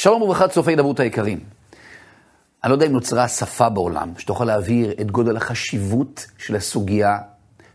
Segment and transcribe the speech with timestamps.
[0.00, 1.40] שלום וברכה צופי הידברות היקרים.
[2.64, 7.18] אני לא יודע אם נוצרה שפה בעולם שתוכל להעביר את גודל החשיבות של הסוגיה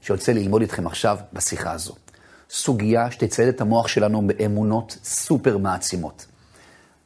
[0.01, 1.93] שיוצא ללמוד איתכם עכשיו בשיחה הזו.
[2.49, 6.25] סוגיה שתצייד את המוח שלנו באמונות סופר מעצימות.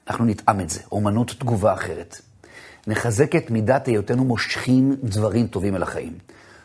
[0.07, 2.21] אנחנו נטעם את זה, אומנות תגובה אחרת.
[2.87, 6.17] נחזק את מידת היותנו מושכים דברים טובים אל החיים.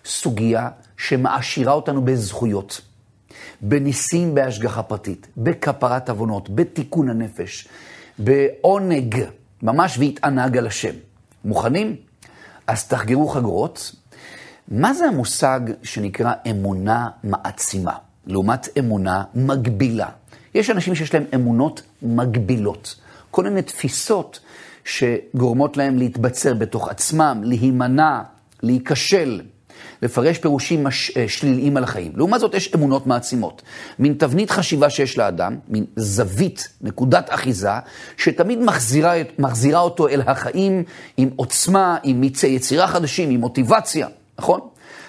[0.05, 2.81] סוגיה שמעשירה אותנו בזכויות,
[3.61, 7.69] בניסים בהשגחה פרטית, בכפרת עוונות, בתיקון הנפש,
[8.25, 9.25] בעונג,
[9.63, 10.95] ממש והתענג על השם.
[11.45, 11.97] מוכנים?
[12.67, 13.93] אז תחגרו חגורות.
[14.69, 17.93] מה זה המושג שנקרא אמונה מעצימה,
[18.27, 20.09] לעומת אמונה מגבילה?
[20.55, 22.95] יש אנשים שיש להם אמונות מגבילות,
[23.31, 24.41] כל מיני תפיסות
[24.85, 28.21] שגורמות להם להתבצר בתוך עצמם, להימנע,
[28.63, 29.41] להיכשל,
[30.03, 31.17] לפרש פירושים מש...
[31.17, 32.13] אה, שליליים על החיים.
[32.15, 33.63] לעומת זאת, יש אמונות מעצימות.
[33.99, 37.71] מין תבנית חשיבה שיש לאדם, מין זווית, נקודת אחיזה,
[38.17, 40.85] שתמיד מחזירה, מחזירה אותו אל החיים
[41.17, 44.61] עם עוצמה, עם מיצי יצירה חדשים, עם מוטיבציה, נכון?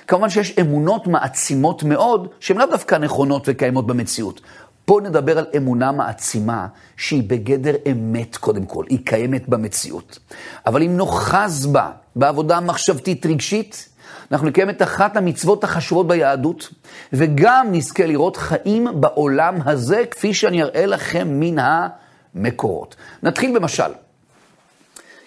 [0.08, 4.42] כמובן שיש אמונות מעצימות מאוד, שהן לאו דווקא נכונות וקיימות במציאות.
[4.86, 10.20] פה נדבר על אמונה מעצימה שהיא בגדר אמת קודם כל, היא קיימת במציאות.
[10.66, 13.90] אבל אם נוחז בה בעבודה מחשבתית רגשית,
[14.34, 16.70] אנחנו נקיים את אחת המצוות החשובות ביהדות,
[17.14, 21.56] וגם נזכה לראות חיים בעולם הזה, כפי שאני אראה לכם מן
[22.36, 22.96] המקורות.
[23.24, 23.92] נתחיל במשל.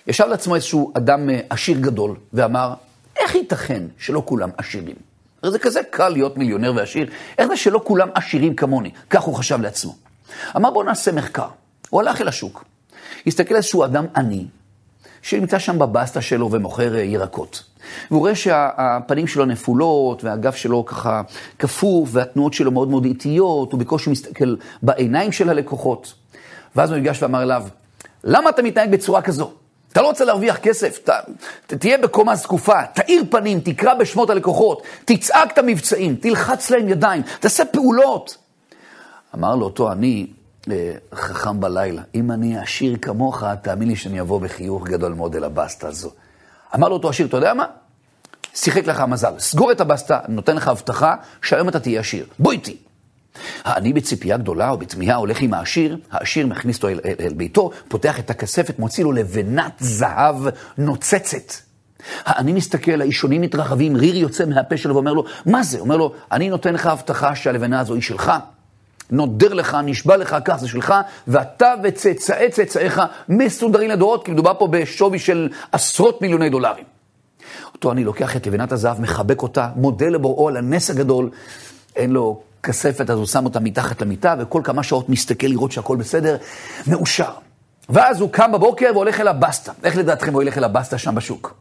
[0.06, 2.74] ישב לעצמו איזשהו אדם אה, עשיר גדול, ואמר,
[3.20, 4.96] איך ייתכן שלא כולם עשירים?
[5.42, 8.90] הרי זה כזה קל להיות מיליונר ועשיר, איך זה שלא כולם עשירים כמוני?
[9.10, 9.94] כך הוא חשב לעצמו.
[10.56, 11.48] אמר, בואו נעשה מחקר.
[11.90, 12.64] הוא הלך אל השוק,
[13.26, 14.46] הסתכל על איזשהו אדם עני,
[15.26, 17.62] שנמצא שם בבסטה שלו ומוכר אה, ירקות.
[18.10, 21.22] והוא רואה שהפנים שלו נפולות, והגב שלו ככה
[21.58, 26.14] כפוף, והתנועות שלו מאוד מאוד איטיות, הוא בקושי מסתכל בעיניים של הלקוחות.
[26.76, 27.62] ואז הוא ניגש ואמר אליו,
[28.24, 29.50] למה אתה מתנהג בצורה כזו?
[29.92, 31.10] אתה לא רוצה להרוויח כסף, ת,
[31.66, 37.22] ת, תהיה בקומה זקופה, תאיר פנים, תקרא בשמות הלקוחות, תצעק את המבצעים, תלחץ להם ידיים,
[37.40, 38.36] תעשה פעולות.
[39.34, 39.94] אמר לו אותו אה,
[41.14, 45.88] חכם בלילה, אם אני עשיר כמוך, תאמין לי שאני אבוא בחיוך גדול מאוד אל הבסטה
[45.88, 46.10] הזו.
[46.74, 47.64] אמר לו אותו עשיר, אתה יודע מה?
[48.54, 52.26] שיחק לך המזל, סגור את הבסטה, נותן לך הבטחה שהיום אתה תהיה עשיר.
[52.38, 52.76] בוא איתי.
[53.64, 57.70] העני בציפייה גדולה או בתמיהה הולך עם העשיר, העשיר מכניס אותו אל, אל, אל ביתו,
[57.88, 60.36] פותח את הכספת, מוציא לו לבנת זהב
[60.78, 61.52] נוצצת.
[62.24, 65.78] העני מסתכל, האישונים מתרחבים, ריר יוצא מהפה שלו ואומר לו, מה זה?
[65.78, 68.32] אומר לו, אני נותן לך הבטחה שהלבנה הזו היא שלך.
[69.10, 70.94] נודר לך, נשבע לך, כך זה שלך,
[71.28, 76.84] ואתה וצאצאי צאצאיך מסודרים לדורות, כי מדובר פה בשווי של עשרות מיליוני דולרים.
[77.74, 81.30] אותו אני לוקח את לבנת הזהב, מחבק אותה, מודה לבוראו על הנס הגדול,
[81.96, 85.96] אין לו כספת, אז הוא שם אותה מתחת למיטה, וכל כמה שעות מסתכל לראות שהכל
[85.96, 86.36] בסדר,
[86.86, 87.30] מאושר.
[87.88, 89.72] ואז הוא קם בבוקר והולך אל הבסטה.
[89.84, 91.54] איך לדעתכם הוא ילך אל הבסטה שם בשוק?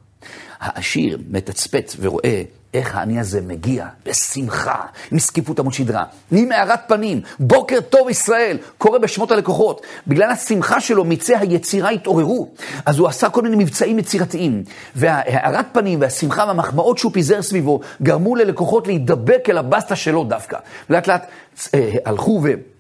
[0.60, 2.42] העשיר מתצפת ורואה
[2.76, 4.76] איך העני הזה מגיע בשמחה,
[5.12, 9.82] עם זקיפות עמוד שדרה, עם הארת פנים, בוקר טוב ישראל, קורא בשמות הלקוחות.
[10.08, 12.50] בגלל השמחה שלו, מיצי היצירה התעוררו.
[12.86, 14.64] אז הוא עשה כל מיני מבצעים יצירתיים.
[14.96, 20.58] והארת פנים והשמחה והמחמאות שהוא פיזר סביבו, גרמו ללקוחות להידבק אל הבסטה שלו דווקא.
[20.90, 21.26] לאט לאט
[21.74, 22.75] אה, הלכו ו...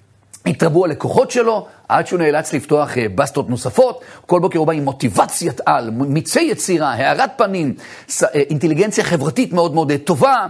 [0.45, 4.01] התרבו הלקוחות שלו, עד שהוא נאלץ לפתוח אה, בסטות נוספות.
[4.25, 7.73] כל בוקר הוא בא עם מוטיבציית על, מיצי יצירה, הארת פנים,
[8.23, 10.47] אה, אינטליגנציה חברתית מאוד מאוד אה, טובה.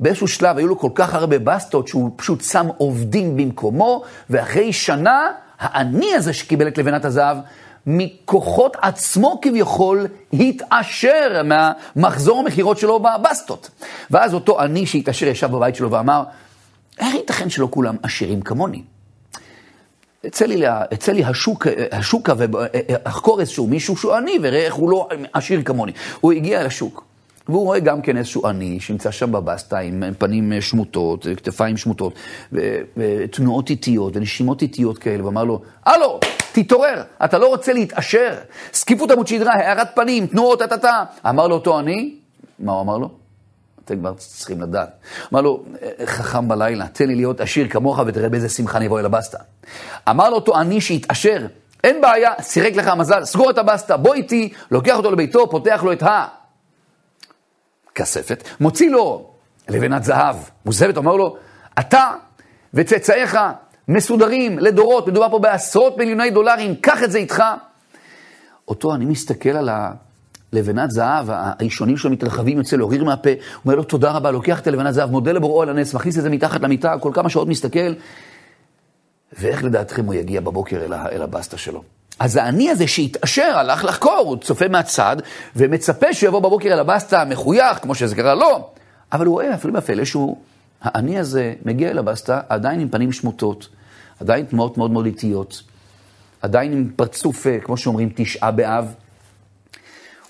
[0.00, 5.30] באיזשהו שלב היו לו כל כך הרבה בסטות שהוא פשוט שם עובדים במקומו, ואחרי שנה,
[5.60, 7.36] העני הזה שקיבל את לבנת הזהב,
[7.86, 13.70] מכוחות עצמו כביכול התעשר מהמחזור המכירות שלו בבסטות.
[14.10, 16.22] ואז אותו עני שהתעשר ישב בבית שלו ואמר,
[16.98, 18.82] איך ייתכן שלא כולם עשירים כמוני?
[20.24, 25.08] יצא לי, יצא לי השוק, השוקה ואחקור איזשהו מישהו שהוא עני, וראה איך הוא לא
[25.32, 25.92] עשיר כמוני.
[26.20, 27.04] הוא הגיע לשוק,
[27.48, 32.12] והוא רואה גם כן איזשהו עני שנמצא שם בבסטה עם פנים שמוטות, כתפיים שמוטות,
[32.96, 36.20] ותנועות איטיות ונשימות איטיות כאלה, ואמר לו, הלו,
[36.52, 38.34] תתעורר, אתה לא רוצה להתעשר?
[38.72, 41.04] זקיפות עמוד שדרה, הארת פנים, תנועות, טה-טה-טה.
[41.28, 42.14] אמר לו אותו עני,
[42.58, 43.10] מה הוא אמר לו?
[43.88, 44.90] אתם כבר צריכים לדעת.
[45.32, 45.64] אמר לו,
[46.04, 49.38] חכם בלילה, תן לי להיות עשיר כמוך ותראה באיזה שמחה אני אבוא אל הבסטה.
[50.08, 51.46] אמר לו אותו עני שהתעשר,
[51.84, 55.92] אין בעיה, סירק לך המזל, סגור את הבסטה, בוא איתי, לוקח אותו לביתו, פותח לו
[55.92, 56.02] את
[57.92, 59.30] הכספת, מוציא לו
[59.68, 61.36] לבנת זהב, מוזבת, אומר לו,
[61.78, 62.12] אתה
[62.74, 63.38] וצאצאיך
[63.88, 67.42] מסודרים לדורות, מדובר פה בעשרות מיליוני דולרים, קח את זה איתך.
[68.68, 69.90] אותו אני מסתכל על ה...
[70.52, 73.30] לבנת זהב, האישונים שלו מתרחבים, יוצא לו ריר מהפה,
[73.64, 76.30] אומר לו תודה רבה, לוקח את הלבנת זהב, מודה לבוראו על הנס, מכניס את זה
[76.30, 77.94] מתחת למיטה, כל כמה שעות מסתכל,
[79.38, 81.82] ואיך לדעתכם הוא יגיע בבוקר אל, אל הבסטה שלו?
[82.18, 85.16] אז האני הזה שהתעשר, הלך לחקור, הוא צופה מהצד,
[85.56, 88.70] ומצפה שיבוא בבוקר אל הבסטה מחוייך, כמו שזה קרה לו.
[89.12, 90.36] אבל הוא רואה, אפילו בפלא, שהוא,
[90.82, 93.68] האני הזה מגיע אל הבסטה עדיין עם פנים שמוטות,
[94.20, 95.62] עדיין תנועות מאוד מאוד איטיות,
[96.42, 98.94] עדיין עם פרצוף, אה, כמו שאומרים, תשעה באב.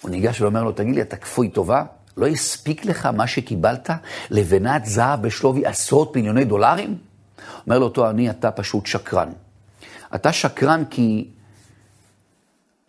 [0.03, 1.85] הוא ניגש ואומר לו, תגיד לי, אתה כפוי טובה?
[2.17, 3.91] לא הספיק לך מה שקיבלת?
[4.31, 6.99] לבנת זהב בשלובי עשרות מיליוני דולרים?
[7.67, 9.29] אומר לו אותו אני, אתה פשוט שקרן.
[10.15, 11.29] אתה שקרן כי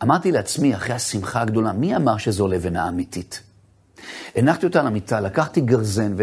[0.02, 3.40] אמרתי לעצמי, אחרי השמחה הגדולה, מי אמר שזו לבנה אמיתית?
[4.36, 6.14] הנחתי אותה על המיטה, לקחתי גרזן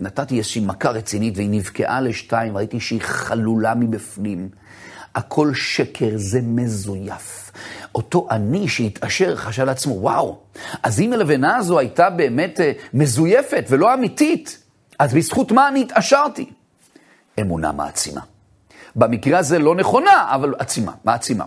[0.00, 4.48] ונתתי איזושהי מכה רצינית והיא נבקעה לשתיים, ראיתי שהיא חלולה מבפנים.
[5.14, 7.52] הכל שקר, זה מזויף.
[7.94, 10.38] אותו אני שהתעשר חשב לעצמו, וואו,
[10.82, 12.62] אז אם הלבנה הזו הייתה באמת uh,
[12.94, 14.58] מזויפת ולא אמיתית,
[14.98, 16.50] אז בזכות מה אני התעשרתי?
[17.40, 18.20] אמונה מעצימה.
[18.96, 21.44] במקרה הזה לא נכונה, אבל עצימה, מעצימה.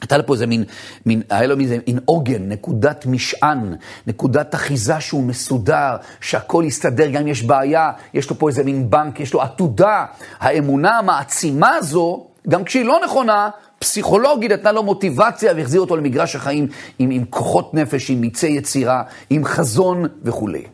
[0.00, 0.64] הייתה לו פה איזה מין,
[1.06, 3.74] מין, היה לו איזה מין עוגן, נקודת משען,
[4.06, 8.90] נקודת אחיזה שהוא מסודר, שהכל יסתדר, גם אם יש בעיה, יש לו פה איזה מין
[8.90, 10.04] בנק, יש לו עתודה.
[10.40, 13.50] האמונה המעצימה הזו, גם כשהיא לא נכונה,
[13.82, 16.66] פסיכולוגית נתנה לו מוטיבציה והחזיר אותו למגרש החיים
[16.98, 20.64] עם, עם כוחות נפש, עם מיצי יצירה, עם חזון וכולי.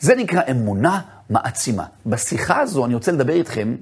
[0.00, 1.00] זה נקרא אמונה
[1.30, 1.84] מעצימה.
[2.06, 3.74] בשיחה הזו אני רוצה לדבר איתכם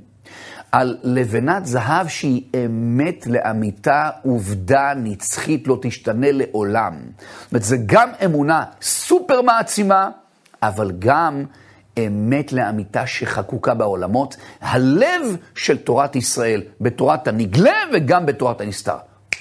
[0.73, 6.95] על לבנת זהב שהיא אמת לאמיתה, עובדה נצחית, לא תשתנה לעולם.
[7.43, 10.11] זאת אומרת, זה גם אמונה סופר מעצימה,
[10.63, 11.45] אבל גם
[11.99, 18.97] אמת לאמיתה שחקוקה בעולמות, הלב של תורת ישראל, בתורת הנגלה וגם בתורת הנסתר.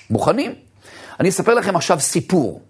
[0.09, 0.51] מוכנים?
[1.19, 2.61] אני אספר לכם עכשיו סיפור.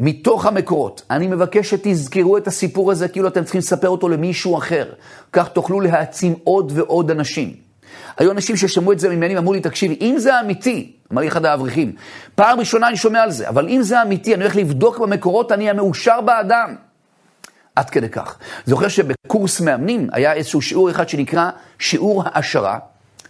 [0.00, 1.02] מתוך המקורות.
[1.10, 4.92] אני מבקש שתזכרו את הסיפור הזה כאילו אתם צריכים לספר אותו למישהו אחר.
[5.32, 7.54] כך תוכלו להעצים עוד ועוד אנשים.
[8.18, 11.44] היו אנשים ששמעו את זה ממני ואמרו לי, תקשיבי, אם זה אמיתי, אמר לי אחד
[11.44, 11.92] האברכים,
[12.34, 15.70] פעם ראשונה אני שומע על זה, אבל אם זה אמיתי, אני הולך לבדוק במקורות, אני
[15.70, 16.74] המאושר באדם.
[17.78, 18.38] עד כדי כך.
[18.66, 22.78] זוכר שבקורס מאמנים היה איזשהו שיעור אחד שנקרא שיעור העשרה,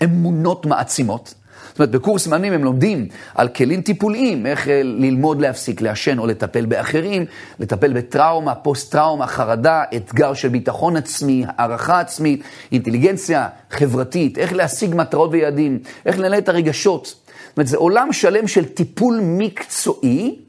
[0.04, 1.34] אמונות מעצימות.
[1.68, 6.26] זאת אומרת, בקורס מאמנים הם לומדים על כלים טיפוליים, איך אה, ללמוד להפסיק לעשן או
[6.26, 7.24] לטפל באחרים,
[7.60, 12.42] לטפל בטראומה, פוסט-טראומה, חרדה, אתגר של ביטחון עצמי, הערכה עצמית,
[12.72, 17.06] אינטליגנציה חברתית, איך להשיג מטרות ויעדים, איך לנהל את הרגשות.
[17.06, 20.47] זאת אומרת, זה עולם שלם של טיפול מקצועי.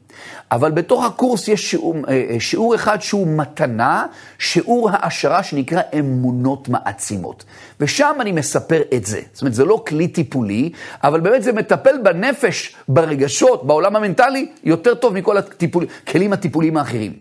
[0.52, 4.06] אבל בתוך הקורס יש שיעור, אה, אה, שיעור אחד שהוא מתנה,
[4.38, 7.44] שיעור העשרה שנקרא אמונות מעצימות.
[7.80, 9.20] ושם אני מספר את זה.
[9.32, 10.72] זאת אומרת, זה לא כלי טיפולי,
[11.04, 17.12] אבל באמת זה מטפל בנפש, ברגשות, בעולם המנטלי, יותר טוב מכל הכלים הטיפוליים האחרים.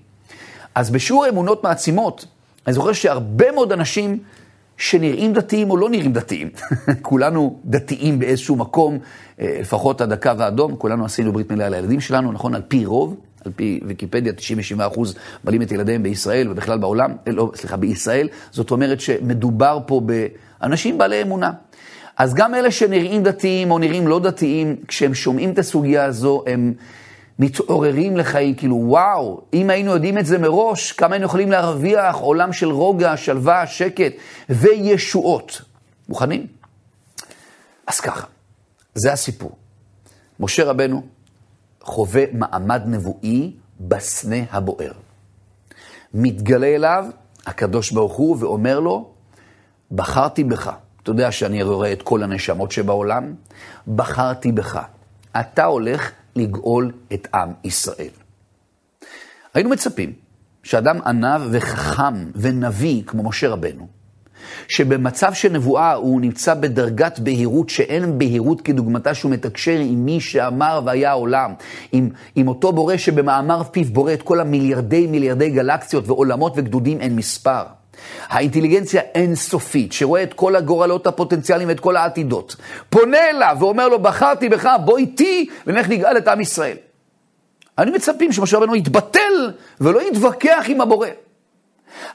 [0.75, 2.25] אז בשיעור אמונות מעצימות,
[2.67, 4.19] אני זוכר שהרבה מאוד אנשים
[4.79, 6.49] שנראים דתיים או לא נראים דתיים.
[7.01, 8.99] כולנו דתיים באיזשהו מקום,
[9.39, 12.55] אה, לפחות עד הקו האדום, כולנו עשינו ברית מילה לילדים שלנו, נכון?
[12.55, 13.15] על פי רוב,
[13.45, 14.33] על פי ויקיפדיה,
[14.77, 14.99] 97%
[15.43, 18.27] מעלים את ילדיהם בישראל ובכלל בעולם, אה, לא, סליחה, בישראל.
[18.51, 20.01] זאת אומרת שמדובר פה
[20.61, 21.51] באנשים בעלי אמונה.
[22.17, 26.73] אז גם אלה שנראים דתיים או נראים לא דתיים, כשהם שומעים את הסוגיה הזו, הם...
[27.39, 32.53] מתעוררים לחיים, כאילו, וואו, אם היינו יודעים את זה מראש, כמה היינו יכולים להרוויח עולם
[32.53, 34.13] של רוגע, שלווה, שקט
[34.49, 35.61] וישועות.
[36.09, 36.47] מוכנים?
[37.87, 38.27] אז ככה,
[38.93, 39.51] זה הסיפור.
[40.39, 41.01] משה רבנו
[41.81, 44.91] חווה מעמד נבואי בסנה הבוער.
[46.13, 47.05] מתגלה אליו
[47.45, 49.09] הקדוש ברוך הוא ואומר לו,
[49.91, 50.71] בחרתי בך.
[51.03, 53.33] אתה יודע שאני רואה את כל הנשמות שבעולם,
[53.95, 54.79] בחרתי בך.
[55.39, 58.09] אתה הולך לגאול את עם ישראל.
[59.53, 60.13] היינו מצפים
[60.63, 63.87] שאדם ענב וחכם ונביא כמו משה רבנו,
[64.67, 70.81] שבמצב של נבואה הוא נמצא בדרגת בהירות שאין בהירות כדוגמתה שהוא מתקשר עם מי שאמר
[70.85, 71.53] והיה העולם,
[71.91, 77.15] עם, עם אותו בורא שבמאמר פיו בורא את כל המיליארדי מיליארדי גלקסיות ועולמות וגדודים אין
[77.15, 77.63] מספר.
[78.27, 82.55] האינטליגנציה אינסופית, שרואה את כל הגורלות הפוטנציאליים ואת כל העתידות,
[82.89, 86.77] פונה אליו ואומר לו, בחרתי בך, בוא איתי ונלך נגאל את עם ישראל.
[87.77, 89.51] אני מצפים שמשה רבנו יתבטל
[89.81, 91.07] ולא יתווכח עם הבורא.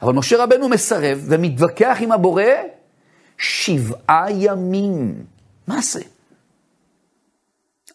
[0.01, 2.43] אבל משה רבנו מסרב ומתווכח עם הבורא
[3.37, 5.13] שבעה ימים.
[5.67, 6.01] מה זה?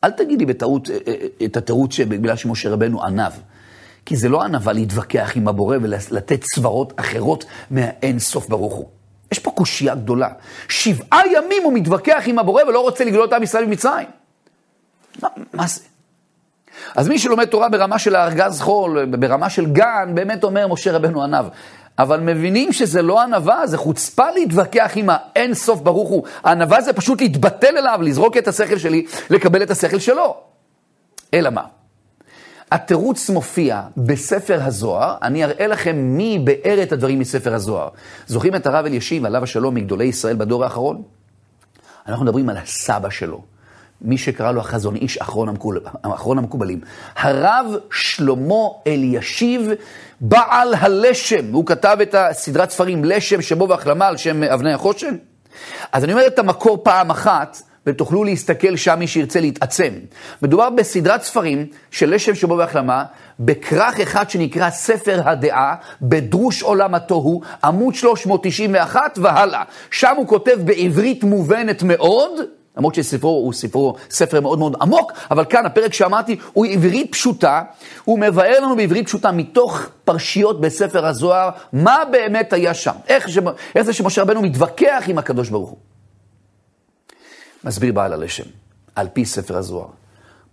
[0.04, 3.32] אל תגיד לי בטעות אה, אה, את התירוץ שבגלל שמשה רבנו ענב.
[4.10, 8.88] כי זה לא ענווה להתווכח עם הבורא ולתת סברות אחרות מהאין סוף ברוך הוא.
[9.32, 10.28] יש פה קושייה גדולה.
[10.68, 14.06] שבעה ימים הוא מתווכח עם הבורא ולא רוצה לגלות עם ישראל ממצרים.
[15.22, 15.80] מה, מה זה?
[16.96, 21.22] אז מי שלומד תורה ברמה של הארגז חול, ברמה של גן, באמת אומר משה רבנו
[21.22, 21.44] ענב.
[21.98, 26.24] אבל מבינים שזה לא ענווה, זה חוצפה להתווכח עם האין סוף ברוך הוא.
[26.44, 30.36] הענווה זה פשוט להתבטל אליו, לזרוק את השכל שלי, לקבל את השכל שלו.
[31.34, 31.79] אלא מה?
[32.72, 37.88] התירוץ מופיע בספר הזוהר, אני אראה לכם מי ביאר את הדברים מספר הזוהר.
[38.26, 41.02] זוכרים את הרב אלישיב, עליו השלום, מגדולי ישראל בדור האחרון?
[42.08, 43.42] אנחנו מדברים על הסבא שלו,
[44.02, 46.80] מי שקרא לו החזון איש, אחרון, המקול, אחרון המקובלים.
[47.16, 49.68] הרב שלמה אלישיב,
[50.20, 55.16] בעל הלשם, הוא כתב את הסדרת ספרים לשם, שבו והחלמה על שם אבני החושן.
[55.92, 59.92] אז אני אומר את המקור פעם אחת, ותוכלו להסתכל שם מי שירצה להתעצם.
[60.42, 63.04] מדובר בסדרת ספרים של לשם שבו והחלמה,
[63.40, 69.62] בכרך אחד שנקרא ספר הדעה, בדרוש עולם התוהו, עמוד 391 והלאה.
[69.90, 72.40] שם הוא כותב בעברית מובנת מאוד,
[72.76, 77.62] למרות שספרו הוא ספרו, ספר מאוד מאוד עמוק, אבל כאן הפרק שאמרתי הוא עברית פשוטה,
[78.04, 83.38] הוא מבאר לנו בעברית פשוטה מתוך פרשיות בספר הזוהר, מה באמת היה שם, איך, ש...
[83.74, 85.89] איך זה שמשה רבנו מתווכח עם הקדוש ברוך הוא.
[87.64, 88.44] מסביר בעל הלשם,
[88.94, 89.88] על פי ספר הזוהר.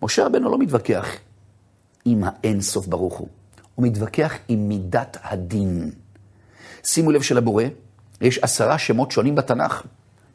[0.02, 1.08] משה רבנו לא מתווכח
[2.06, 3.28] עם האין סוף ברוך הוא,
[3.76, 5.92] הוא מתווכח עם מידת הדין.
[6.84, 7.64] שימו לב שלבורא,
[8.22, 9.84] יש עשרה שמות שונים בתנ"ך.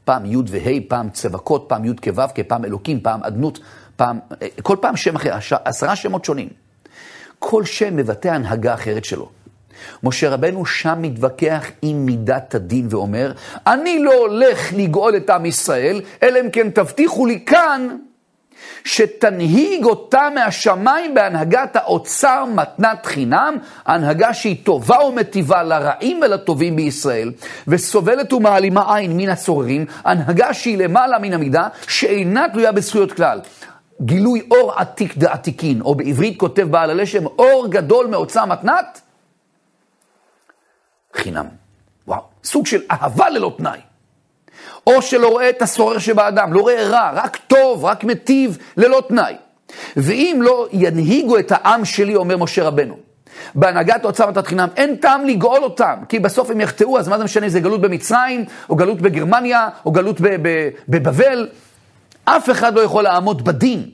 [0.04, 3.58] פעם י' וה', פעם צבקות, פעם י' כו', כפעם אלוקים, פעם אדנות,
[3.96, 4.18] פעם,
[4.62, 6.48] כל פעם שם אחר, עשרה שמות שונים.
[7.38, 9.28] כל שם מבטא הנהגה אחרת שלו.
[10.02, 13.32] משה רבנו שם מתווכח עם מידת הדין ואומר,
[13.66, 17.88] אני לא הולך לגאול את עם ישראל, אלא אם כן תבטיחו לי כאן
[18.84, 27.32] שתנהיג אותה מהשמיים בהנהגת האוצר מתנת חינם, הנהגה שהיא טובה ומטיבה לרעים ולטובים בישראל,
[27.68, 33.40] וסובלת ומעלימה עין מן הצוררים, הנהגה שהיא למעלה מן המידה, שאינה תלויה בזכויות כלל.
[34.02, 39.00] גילוי אור עתיק דעתיקין, או בעברית כותב בעל הלשם, אור גדול מאוצר מתנת,
[41.14, 41.46] חינם.
[42.06, 43.78] וואו, סוג של אהבה ללא תנאי.
[44.86, 49.34] או שלא רואה את הסורר שבאדם, לא רואה רע, רק טוב, רק מטיב, ללא תנאי.
[49.96, 52.96] ואם לא ינהיגו את העם שלי, אומר משה רבנו,
[53.54, 57.24] בהנהגת אוצר מתת חינם, אין טעם לגאול אותם, כי בסוף הם יחטאו, אז מה זה
[57.24, 60.20] משנה אם זה גלות במצרים, או גלות בגרמניה, או גלות
[60.88, 61.48] בבבל?
[62.24, 63.90] אף אחד לא יכול לעמוד בדין.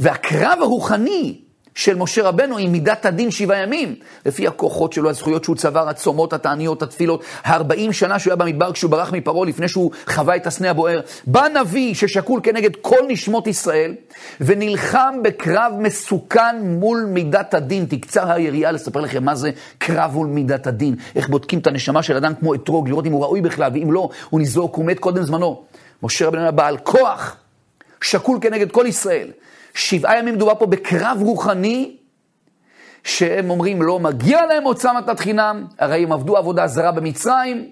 [0.00, 1.40] והקרב הרוחני
[1.74, 3.94] של משה רבנו עם מידת הדין שבעה ימים,
[4.26, 8.90] לפי הכוחות שלו, הזכויות שהוא צבר, הצומות, התעניות, התפילות, הארבעים שנה שהוא היה במדבר כשהוא
[8.90, 11.00] ברח מפרעה לפני שהוא חווה את הסנה הבוער.
[11.26, 13.94] בא נביא ששקול כנגד כל נשמות ישראל,
[14.40, 17.86] ונלחם בקרב מסוכן מול מידת הדין.
[17.86, 22.16] תקצר היריעה לספר לכם מה זה קרב מול מידת הדין, איך בודקים את הנשמה של
[22.16, 25.22] אדם כמו אתרוג, לראות אם הוא ראוי בכלל, ואם לא, הוא ניזוק, הוא מת קודם
[25.22, 25.62] זמנו.
[26.02, 27.36] משה רבנו היה בעל כוח,
[28.00, 29.30] שקול כנגד כל ישראל.
[29.74, 31.96] שבעה ימים מדובר פה בקרב רוחני,
[33.04, 37.70] שהם אומרים לא מגיע להם הוצאה מתת חינם, הרי הם עבדו עבודה זרה במצרים.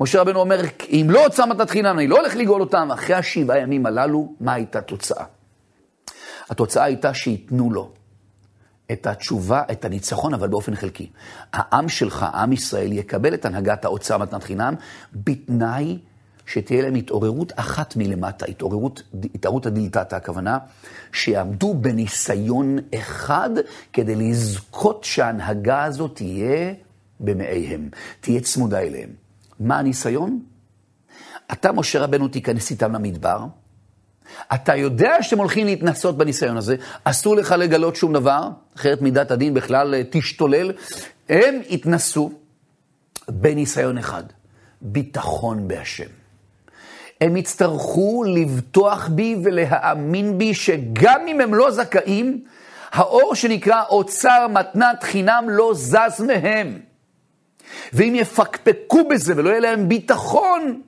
[0.00, 2.88] משה רבנו אומר, אם לא הוצאה מתת חינם, אני לא הולך לגאול אותם.
[2.92, 5.24] אחרי השבעה ימים הללו, מה הייתה התוצאה?
[6.50, 7.90] התוצאה הייתה שייתנו לו
[8.92, 11.10] את התשובה, את הניצחון, אבל באופן חלקי.
[11.52, 14.74] העם שלך, עם ישראל, יקבל את הנהגת ההוצאה מתנת חינם,
[15.12, 15.98] בתנאי
[16.48, 19.02] שתהיה להם התעוררות אחת מלמטה, התעוררות,
[19.34, 20.58] התעוררות הדלתתא, הכוונה,
[21.12, 23.50] שיעמדו בניסיון אחד
[23.92, 26.72] כדי לזכות שההנהגה הזאת תהיה
[27.20, 27.88] במאיהם,
[28.20, 29.10] תהיה צמודה אליהם.
[29.60, 30.40] מה הניסיון?
[31.52, 33.46] אתה, משה רבנו, תיכנס איתם למדבר,
[34.54, 39.54] אתה יודע שאתם הולכים להתנסות בניסיון הזה, אסור לך לגלות שום דבר, אחרת מידת הדין
[39.54, 40.72] בכלל אה, תשתולל.
[41.28, 42.32] הם התנסו
[43.28, 44.22] בניסיון אחד,
[44.82, 46.17] ביטחון בהשם.
[47.20, 52.44] הם יצטרכו לבטוח בי ולהאמין בי שגם אם הם לא זכאים,
[52.90, 56.78] האור שנקרא אוצר מתנת חינם לא זז מהם.
[57.92, 60.80] ואם יפקפקו בזה ולא יהיה להם ביטחון,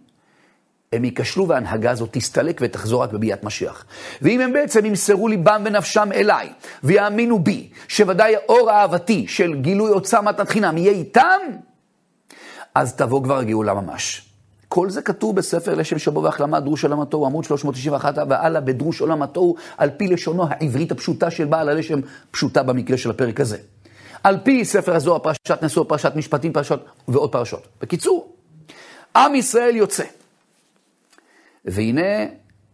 [0.92, 3.84] הם ייכשלו וההנהגה הזאת תסתלק ותחזור רק בביאת משיח.
[4.22, 6.52] ואם הם בעצם ימסרו ליבם ונפשם אליי,
[6.84, 11.40] ויאמינו בי, שוודאי אור אהבתי של גילוי אוצר מתנת חינם יהיה איתם,
[12.74, 14.29] אז תבוא כבר הגאולה ממש.
[14.72, 19.22] כל זה כתוב בספר לשם שבו והחלמה, דרוש עולם התוהו, עמוד 391 והלאה, בדרוש עולם
[19.22, 22.00] התוהו, על פי לשונו העברית הפשוטה של בעל הלשם,
[22.30, 23.56] פשוטה במקרה של הפרק הזה.
[24.22, 27.68] על פי ספר הזוהר, פרשת נשוא, פרשת משפטים, פרשות ועוד פרשות.
[27.80, 28.36] בקיצור,
[29.16, 30.04] עם ישראל יוצא.
[31.64, 32.26] והנה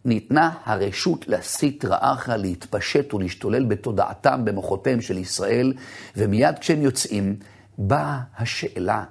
[0.05, 5.73] ניתנה הרשות להסית רעך, להתפשט ולהשתולל בתודעתם, במוחותיהם של ישראל,
[6.17, 7.35] ומיד כשהם יוצאים,
[7.77, 9.03] באה השאלה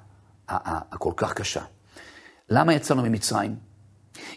[0.48, 1.62] הכל כך קשה.
[2.50, 3.54] למה יצאנו ממצרים?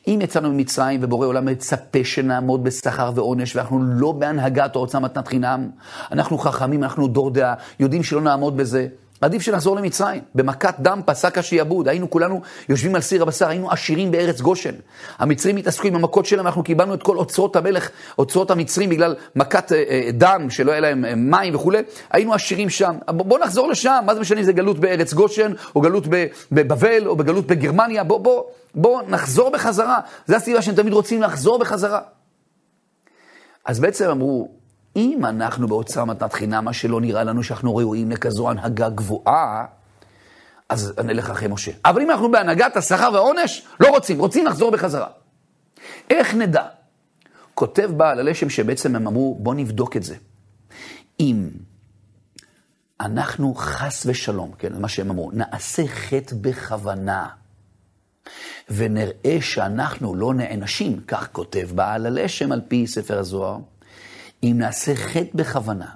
[0.07, 5.69] אם יצאנו ממצרים ובורא עולם מצפה שנעמוד בשכר ועונש ואנחנו לא בהנהגת העוצה מתנת חינם,
[6.11, 8.87] אנחנו חכמים, אנחנו דור דעה, יודעים שלא נעמוד בזה,
[9.21, 10.21] עדיף שנחזור למצרים.
[10.35, 14.73] במכת דם פסק השעבוד, היינו כולנו יושבים על סיר הבשר, היינו עשירים בארץ גושן.
[15.17, 19.71] המצרים התעסקו עם המכות שלהם, אנחנו קיבלנו את כל אוצרות המלך, אוצרות המצרים בגלל מכת
[19.71, 21.77] אה, אה, דם, שלא היה להם אה, מים וכולי,
[22.11, 22.95] היינו עשירים שם.
[23.07, 26.07] בואו נחזור לשם, מה זה משנה אם זה גלות בארץ גושן, או גלות
[26.51, 28.43] בבבל, או בגלות בגרמניה, בואו בוא,
[28.75, 29.99] בוא נחזור בחזרה.
[30.27, 31.99] זו הסיבה שהם תמיד רוצים לחזור בחזרה.
[33.65, 34.58] אז בעצם אמרו,
[34.95, 39.65] אם אנחנו באוצר מתנת חינם, מה שלא נראה לנו שאנחנו ראויים לכזו הנהגה גבוהה,
[40.69, 41.71] אז נלך אחרי משה.
[41.85, 45.07] אבל אם אנחנו בהנהגת השכר והעונש, לא רוצים, רוצים לחזור בחזרה.
[46.09, 46.63] איך נדע?
[47.53, 50.15] כותב בעל הלשם שבעצם הם אמרו, בוא נבדוק את זה.
[51.19, 51.49] אם
[53.01, 57.27] אנחנו חס ושלום, כן, מה שהם אמרו, נעשה חטא בכוונה,
[58.69, 63.57] ונראה שאנחנו לא נענשים, כך כותב בעל הלשם על פי ספר הזוהר,
[64.43, 65.87] אם נעשה חטא בכוונה,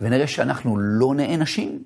[0.00, 1.82] ונראה שאנחנו לא נענשים,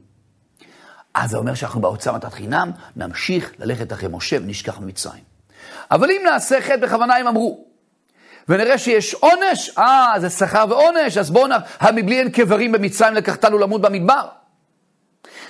[1.15, 5.23] אז זה אומר שאנחנו באוצר מתת חינם, נמשיך ללכת אחרי משה ונשכח ממצרים.
[5.91, 7.65] אבל אם נעשה חטא בכוונה, הם אמרו,
[8.49, 11.51] ונראה שיש עונש, אה, זה שכר ועונש, אז בואו נ...
[11.81, 14.27] המבלי אין קברים במצרים לקחתנו למות במדבר.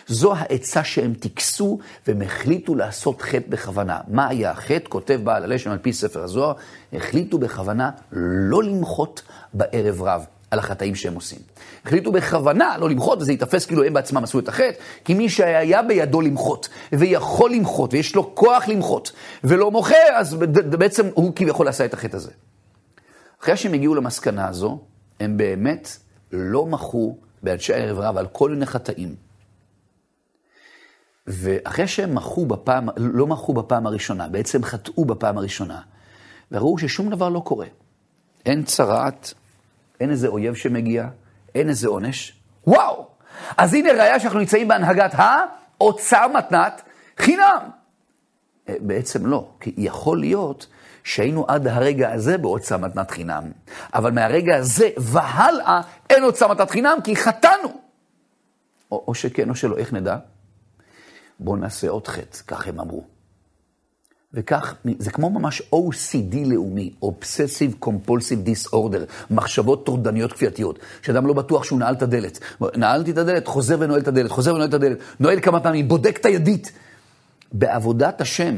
[0.07, 4.01] זו העצה שהם טיכסו והם החליטו לעשות חטא בכוונה.
[4.09, 4.89] מה היה החטא?
[4.89, 6.53] כותב בעל הלשם על פי ספר הזוהר,
[6.93, 9.23] החליטו בכוונה לא למחות
[9.55, 10.27] בערב רב.
[10.51, 11.39] על החטאים שהם עושים.
[11.85, 15.83] החליטו בכוונה לא למחות, וזה ייתפס כאילו הם בעצמם עשו את החטא, כי מי שהיה
[15.83, 19.13] בידו למחות, ויכול למחות, ויש לו כוח למחות,
[19.45, 20.35] ולא מוחה, אז
[20.79, 22.31] בעצם הוא כביכול עשה את החטא הזה.
[23.43, 24.81] אחרי שהם הגיעו למסקנה הזו,
[25.21, 25.97] הם באמת
[26.33, 29.15] לא מחו באנשי הערב רב על כל מיני חטאים.
[31.27, 35.81] ואחרי שהם מחו בפעם, לא מחו בפעם הראשונה, בעצם חטאו בפעם הראשונה,
[36.53, 37.67] וראו ששום דבר לא קורה.
[38.47, 39.35] אין צרעת,
[40.01, 41.09] אין איזה אויב שמגיע,
[41.55, 42.41] אין איזה עונש.
[42.67, 43.09] וואו!
[43.57, 46.83] אז הנה ראיה שאנחנו נמצאים בהנהגת האוצר מתנת
[47.19, 47.71] חינם.
[48.69, 50.67] אה, בעצם לא, כי יכול להיות
[51.05, 53.45] שהיינו עד הרגע הזה באוצר מתנת חינם,
[53.95, 57.69] אבל מהרגע הזה והלאה אין אוצר מתנת חינם כי חטאנו.
[58.93, 60.17] או, או שכן או שלא, איך נדע?
[61.41, 63.16] בואו נעשה עוד חטא, כך הם אמרו.
[64.37, 71.65] וכך, זה כמו ממש OCD לאומי, Obsessive Compulsive Disorder, מחשבות טורדניות כפייתיות, שאדם לא בטוח
[71.65, 72.39] שהוא נעל את הדלת.
[72.77, 76.17] נעלתי את הדלת, חוזר ונועל את הדלת, חוזר ונועל את הדלת, נועל כמה פעמים, בודק
[76.21, 76.73] את הידית.
[77.53, 78.55] בעבודת השם,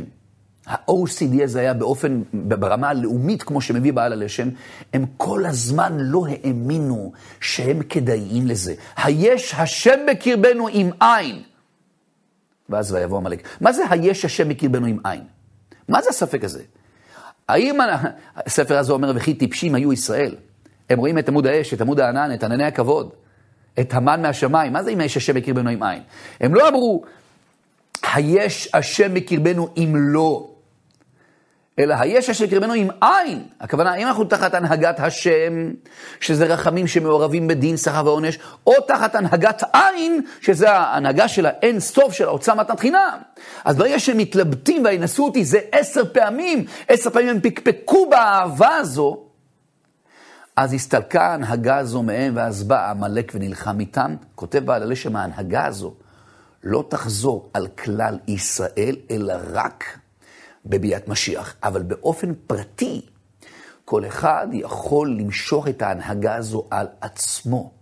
[0.67, 4.49] ה-OCD הזה היה באופן, ברמה הלאומית, כמו שמביא בעל הלשם,
[4.93, 8.75] הם כל הזמן לא האמינו שהם כדאיים לזה.
[8.97, 11.43] היש השם בקרבנו עם עין.
[12.69, 13.49] ואז ויבוא עמלק.
[13.61, 15.38] מה זה היש השם בקרבנו עם עין?
[15.89, 16.63] מה זה הספק הזה?
[17.49, 17.79] האם
[18.37, 20.35] הספר הזה אומר, וכי טיפשים היו ישראל?
[20.91, 23.11] הם רואים את עמוד האש, את עמוד הענן, את ענני הכבוד,
[23.81, 24.73] את המן מהשמיים.
[24.73, 26.03] מה זה אם יש השם בקרבנו עם עין?
[26.41, 27.05] הם לא אמרו,
[28.15, 30.49] היש השם בקרבנו אם לא.
[31.79, 33.43] אלא היש אשר קרבנו עם עין.
[33.61, 35.71] הכוונה, אם אנחנו תחת הנהגת השם,
[36.21, 42.13] שזה רחמים שמעורבים בדין, שכר ועונש, או תחת הנהגת עין, שזה ההנהגה של האין סוף
[42.13, 43.19] של ההוצאה מתנת חינם.
[43.65, 49.25] אז ברגע שהם מתלבטים וינסו אותי זה עשר פעמים, עשר פעמים הם פקפקו באהבה הזו,
[50.57, 54.17] אז הסתלקה ההנהגה הזו מהם, ואז בא עמלק ונלחם איתם.
[54.35, 55.95] כותב בעל הלשם, ההנהגה הזו
[56.65, 59.85] לא תחזור על כלל ישראל, אלא רק
[60.67, 63.07] בביאת משיח, אבל באופן פרטי,
[63.85, 67.73] כל אחד יכול למשוך את ההנהגה הזו על עצמו.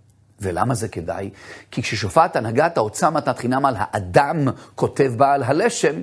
[0.41, 1.31] ולמה זה כדאי?
[1.71, 6.03] כי כששופעת הנהגת ההוצאה מתנת חינם על האדם, כותב בעל הלשם,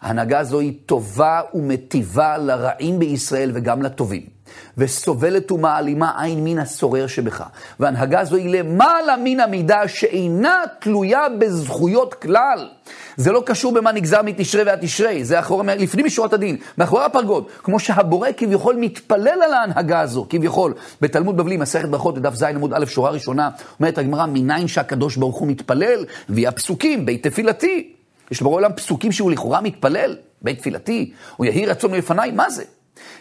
[0.00, 4.37] ההנהגה הזו היא טובה ומטיבה לרעים בישראל וגם לטובים.
[4.78, 7.44] וסובלת ומעלימה עין מן הסורר שבך.
[7.80, 12.68] והנהגה זו היא למעלה מן המידה שאינה תלויה בזכויות כלל.
[13.16, 17.44] זה לא קשור במה נגזר מתשרי ועד תשרי, זה אחורה, לפנים משורת הדין, מאחורי הפרגוד.
[17.62, 20.74] כמו שהבורא כביכול מתפלל על ההנהגה הזו, כביכול.
[21.00, 25.36] בתלמוד בבלי, מסכת ברכות, דף ז עמוד א', שורה ראשונה, אומרת הגמרא, מניין שהקדוש ברוך
[25.36, 27.92] הוא מתפלל, והיא הפסוקים, בית תפילתי.
[28.30, 32.64] יש לבורא עולם פסוקים שהוא לכאורה מתפלל, בית תפילתי, הוא יהי רצון מלפניי, מה זה?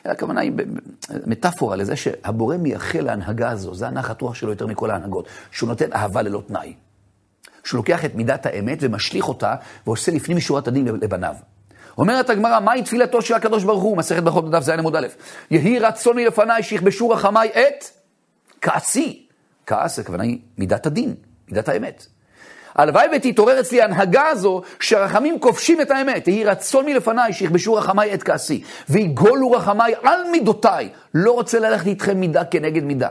[0.05, 0.51] הכוונה היא
[1.25, 5.93] מטאפורה לזה שהבורא מייחל להנהגה הזו, זה הנחת רוח שלו יותר מכל ההנהגות, שהוא נותן
[5.93, 6.73] אהבה ללא תנאי.
[7.63, 9.55] שהוא לוקח את מידת האמת ומשליך אותה
[9.87, 11.35] ועושה לפנים משורת הדין לבניו.
[11.97, 13.97] אומרת הגמרא, מהי תפילתו של הקדוש ברוך הוא?
[13.97, 15.07] מסכת ברכות בדף ז עמוד א',
[15.51, 17.83] יהי רצוני לפניי שיכבשו רחמיי את
[18.61, 19.27] כעסי.
[19.65, 21.15] כעס, הכוונה היא מידת הדין,
[21.49, 22.07] מידת האמת.
[22.77, 26.27] הלוואי ותתעורר אצלי ההנהגה הזו, שהרחמים כובשים את האמת.
[26.27, 30.89] יהי רצון מלפניי שיכבשו רחמיי את כעסי, ויגולו רחמיי על מידותיי.
[31.13, 33.09] לא רוצה ללכת איתכם מידה כנגד מידה.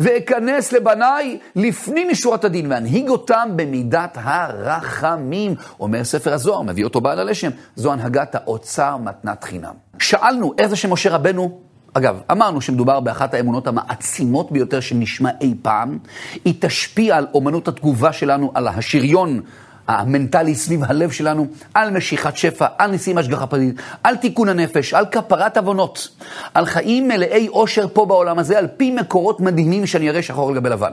[0.00, 5.54] ואכנס לבניי לפנים משורת הדין, ואנהיג אותם במידת הרחמים.
[5.80, 7.50] אומר ספר הזוהר, מביא אותו בעל הלשם.
[7.76, 9.74] זו הנהגת האוצר מתנת חינם.
[9.98, 11.65] שאלנו, איך זה שמשה רבנו
[11.96, 15.98] אגב, אמרנו שמדובר באחת האמונות המעצימות ביותר שנשמע אי פעם.
[16.44, 19.40] היא תשפיע על אומנות התגובה שלנו, על השריון
[19.88, 25.06] המנטלי סביב הלב שלנו, על משיכת שפע, על ניסים השגחה פרטית, על תיקון הנפש, על
[25.06, 26.08] כפרת עוונות,
[26.54, 30.54] על חיים מלאי אושר פה בעולם הזה, על פי מקורות מדהימים שאני אראה שחור על
[30.54, 30.92] גבי לבן.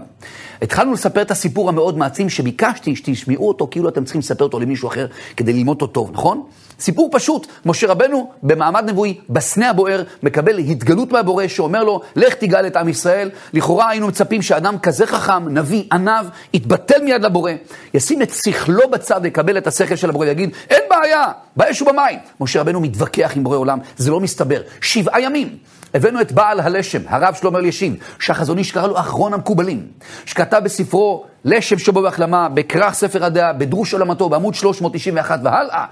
[0.62, 4.90] התחלנו לספר את הסיפור המאוד מעצים שביקשתי שתשמעו אותו כאילו אתם צריכים לספר אותו למישהו
[4.90, 6.44] אחר כדי ללמוד אותו טוב, נכון?
[6.80, 12.68] סיפור פשוט, משה רבנו במעמד נבואי, בסנה הבוער, מקבל התגלות מהבורא שאומר לו, לך תגאל
[12.68, 13.30] את עם ישראל.
[13.54, 17.52] לכאורה היינו מצפים שאדם כזה חכם, נביא, עניו, יתבטל מיד לבורא,
[17.94, 22.20] ישים את שכלו בצד ויקבל את השכל של הבורא, יגיד, אין בעיה, באש ובמים.
[22.40, 24.62] משה רבנו מתווכח עם בורא עולם, זה לא מסתבר.
[24.82, 25.58] שבעה ימים.
[25.94, 29.88] הבאנו את בעל הלשם, הרב שלמה אלישיב, שהחזון איש קרא לו אחרון המקובלים,
[30.26, 35.86] שכתב בספרו לשם שבו בהחלמה, בכרך ספר הדעה, בדרוש עולמתו, בעמוד 391 והלאה,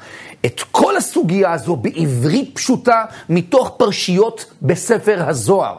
[0.45, 5.75] את כל הסוגיה הזו בעברית פשוטה, מתוך פרשיות בספר הזוהר.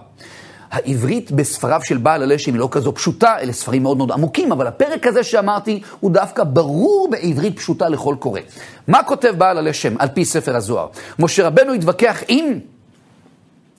[0.72, 4.66] העברית בספריו של בעל הלשם היא לא כזו פשוטה, אלה ספרים מאוד מאוד עמוקים, אבל
[4.66, 8.40] הפרק הזה שאמרתי הוא דווקא ברור בעברית פשוטה לכל קורא.
[8.88, 10.86] מה כותב בעל הלשם על פי ספר הזוהר?
[11.18, 12.58] משה רבנו התווכח עם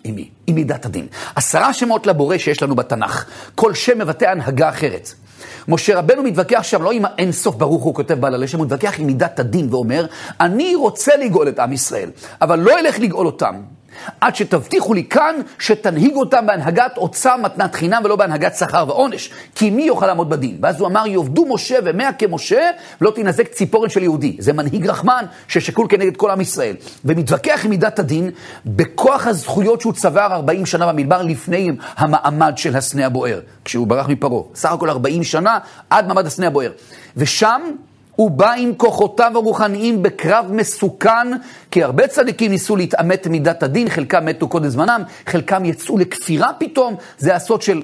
[0.03, 0.29] עם מי?
[0.47, 1.07] עם מידת הדין.
[1.35, 3.25] עשרה שמות לבורא שיש לנו בתנ"ך.
[3.55, 5.13] כל שם מבטא הנהגה אחרת.
[5.67, 8.99] משה רבנו מתווכח שם לא עם האין סוף ברוך הוא כותב בעל הלשם, הוא מתווכח
[8.99, 10.05] עם מידת הדין ואומר,
[10.41, 12.09] אני רוצה לגאול את עם ישראל,
[12.41, 13.55] אבל לא אלך לגאול אותם.
[14.21, 19.29] עד שתבטיחו לי כאן שתנהיג אותם בהנהגת אוצר מתנת חינם ולא בהנהגת שכר ועונש.
[19.55, 20.57] כי מי יוכל לעמוד בדין?
[20.61, 22.69] ואז הוא אמר, יאבדו משה ומאה כמשה,
[23.01, 24.35] ולא תינזק ציפורן של יהודי.
[24.39, 26.75] זה מנהיג רחמן ששקול כנגד כל עם ישראל.
[27.05, 28.31] ומתווכח עם מידת הדין
[28.65, 34.43] בכוח הזכויות שהוא צבר 40 שנה במדבר לפני המעמד של הסנה הבוער, כשהוא ברח מפרעה.
[34.55, 35.57] סך הכל 40 שנה
[35.89, 36.71] עד מעמד הסנה הבוער.
[37.17, 37.61] ושם
[38.15, 41.27] הוא בא עם כוחותיו הרוחניים בקרב מסוכן,
[41.71, 46.95] כי הרבה צדיקים ניסו להתעמת מידת הדין, חלקם מתו קודם זמנם, חלקם יצאו לכפירה פתאום,
[47.17, 47.81] זה הסוד של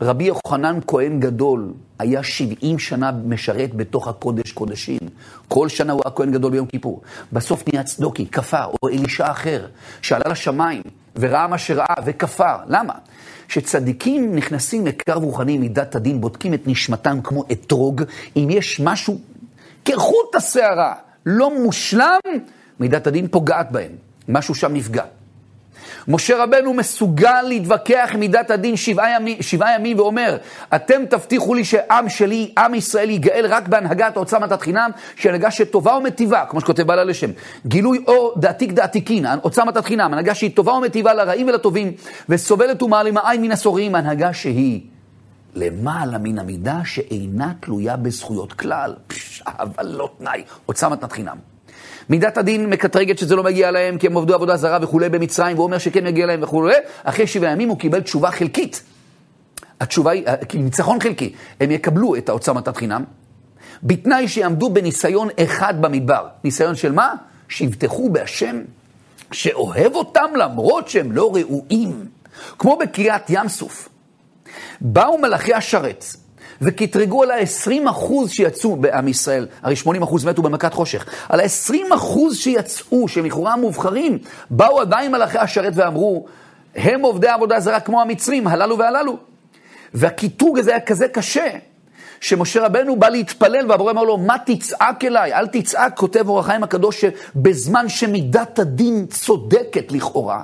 [0.00, 4.98] רבי יוחנן כהן גדול, היה 70 שנה משרת בתוך הקודש קודשים.
[5.48, 7.02] כל שנה הוא היה כהן גדול ביום כיפור.
[7.32, 9.66] בסוף נהיה צדוקי, כפר, או אלישע אחר,
[10.02, 10.82] שעלה לשמיים
[11.16, 12.56] וראה מה שראה וכפר.
[12.66, 12.94] למה?
[13.48, 18.02] כשצדיקים נכנסים לקרב רוחני מידת הדין, בודקים את נשמתם כמו אתרוג,
[18.36, 19.18] אם יש משהו
[19.88, 20.94] כחוט השערה,
[21.26, 22.20] לא מושלם,
[22.80, 23.92] מידת הדין פוגעת בהם.
[24.28, 25.04] משהו שם נפגע.
[26.08, 30.36] משה רבנו מסוגל להתווכח עם מידת הדין שבעה ימים, שבעה ימים ואומר,
[30.74, 35.50] אתם תבטיחו לי שעם שלי, עם ישראל, ייגאל רק בהנהגת עוצה מתת חינם, שהיא הנהגה
[35.50, 37.30] שטובה ומטיבה, כמו שכותב בעל הלשם.
[37.66, 41.92] גילוי אור דעתיק דעתיקין, עוצה מתת חינם, הנהגה שהיא טובה ומטיבה לרעים ולטובים,
[42.28, 44.80] וסובלת ומעלימה עין מן הסורים, הנהגה שהיא
[45.58, 48.94] למעלה מן המידה שאינה תלויה בזכויות כלל.
[49.06, 51.36] פש, אבל לא תנאי, עוצה מתנת חינם.
[52.08, 55.66] מידת הדין מקטרגת שזה לא מגיע להם כי הם עבדו עבודה זרה וכולי במצרים, והוא
[55.66, 56.74] אומר שכן מגיע להם וכולי.
[57.04, 58.82] אחרי שבעה ימים הוא קיבל תשובה חלקית.
[59.80, 61.32] התשובה היא, ניצחון חלקי.
[61.60, 63.04] הם יקבלו את העוצה מתנת חינם,
[63.82, 66.26] בתנאי שיעמדו בניסיון אחד במדבר.
[66.44, 67.14] ניסיון של מה?
[67.48, 68.60] שיבטחו בהשם,
[69.32, 72.06] שאוהב אותם למרות שהם לא ראויים.
[72.58, 73.88] כמו בקריאת ים סוף.
[74.80, 76.04] באו מלאכי השרת
[76.62, 81.94] וקטרגו על ה-20 אחוז שיצאו בעם ישראל, הרי 80 אחוז מתו במכת חושך, על ה-20
[81.94, 84.18] אחוז שיצאו, שהם לכאורה המובחרים,
[84.50, 86.26] באו עדיין מלאכי השרת ואמרו,
[86.76, 89.16] הם עובדי עבודה זרה כמו המצרים, הללו והללו.
[89.94, 91.48] והקיטוג הזה היה כזה קשה,
[92.20, 95.32] שמשה רבנו בא להתפלל, והבורא אמר לו, מה תצעק אליי?
[95.34, 100.42] אל תצעק, כותב אור החיים הקדוש, שבזמן שמידת הדין צודקת לכאורה,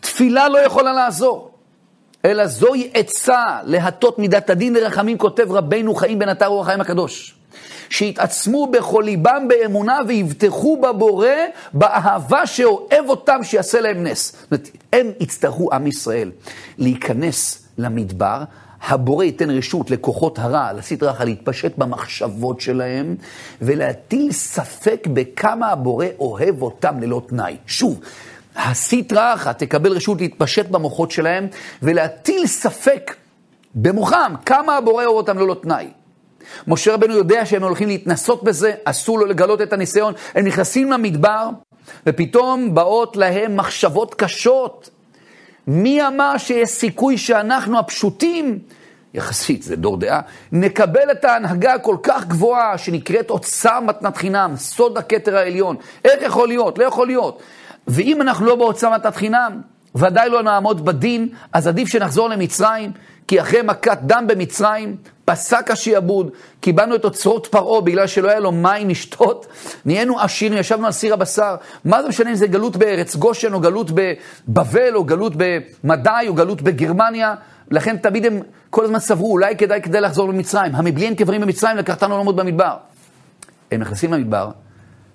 [0.00, 1.53] תפילה לא יכולה לעזור.
[2.24, 7.34] אלא זוהי עצה להטות מידת הדין לרחמים, כותב רבנו חיים בן עטר אור החיים הקדוש.
[7.90, 11.28] שיתעצמו בכל ליבם באמונה ויבטחו בבורא,
[11.72, 14.32] באהבה שאוהב אותם, שיעשה להם נס.
[14.32, 16.30] זאת אומרת, הם יצטרכו, עם ישראל,
[16.78, 18.42] להיכנס למדבר,
[18.88, 23.16] הבורא ייתן רשות לכוחות הרע, לסטרא אחת, להתפשט במחשבות שלהם,
[23.62, 27.56] ולהטיל ספק בכמה הבורא אוהב אותם ללא תנאי.
[27.66, 28.00] שוב,
[28.56, 31.46] הסטרא אחת תקבל רשות להתפשט במוחות שלהם
[31.82, 33.14] ולהטיל ספק
[33.74, 35.90] במוחם כמה הבורא אוהב אותם ללא תנאי.
[36.68, 40.14] משה רבנו יודע שהם הולכים להתנסות בזה, אסור לו לגלות את הניסיון.
[40.34, 41.48] הם נכנסים למדבר,
[42.06, 44.90] ופתאום באות להם מחשבות קשות.
[45.66, 48.58] מי אמר שיש סיכוי שאנחנו הפשוטים
[49.14, 50.20] יחסית, זה דור דעה,
[50.52, 55.76] נקבל את ההנהגה הכל כך גבוהה שנקראת אוצר מתנת חינם, סוד הכתר העליון.
[56.04, 56.78] איך יכול להיות?
[56.78, 57.42] לא יכול להיות.
[57.88, 59.60] ואם אנחנו לא מתנת חינם,
[59.94, 62.92] ודאי לא נעמוד בדין, אז עדיף שנחזור למצרים,
[63.28, 68.52] כי אחרי מכת דם במצרים, פסק השעבוד, קיבלנו את אוצרות פרעה בגלל שלא היה לו
[68.52, 69.46] מים לשתות,
[69.86, 71.56] נהיינו עשירים, ישבנו על סיר הבשר.
[71.84, 76.34] מה זה משנה אם זה גלות בארץ גושן, או גלות בבבל, או גלות במדי, או
[76.34, 77.34] גלות בגרמניה?
[77.70, 80.74] לכן תמיד הם כל הזמן סברו, אולי כדאי כדי לחזור למצרים.
[80.74, 82.76] המבלי אין קברים במצרים, לקחתנו לעמוד במדבר.
[83.72, 84.50] הם נכנסים למדבר,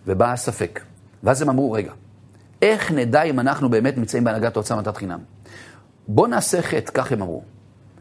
[0.07, 0.79] ובא הספק.
[1.23, 1.91] ואז הם אמרו, רגע,
[2.61, 5.19] איך נדע אם אנחנו באמת נמצאים בהנהגת ההוצאה מתת חינם?
[6.07, 7.43] בואו נעשה חטא, כך הם אמרו.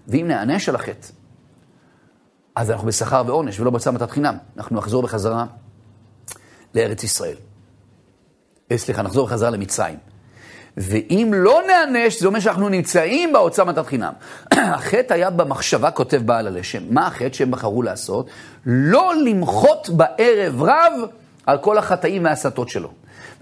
[0.09, 1.09] ואם נענש על החטא,
[2.57, 4.37] אז אנחנו בשכר ועונש ולא בהוצאה מתת חינם.
[4.57, 5.47] אנחנו נחזור בחזרה
[6.75, 7.37] לארץ ישראל.
[8.71, 9.99] אה, סליחה, נחזור בחזרה למצרים.
[10.77, 14.13] ואם לא נענש, זה אומר שאנחנו נמצאים בהוצאה מתת חינם.
[14.53, 16.83] החטא היה במחשבה, כותב בעל הלשם.
[16.91, 18.31] מה החטא שהם בחרו לעשות?
[18.67, 20.93] לא למחות בערב רב
[21.47, 22.91] על כל החטאים וההסתות שלו.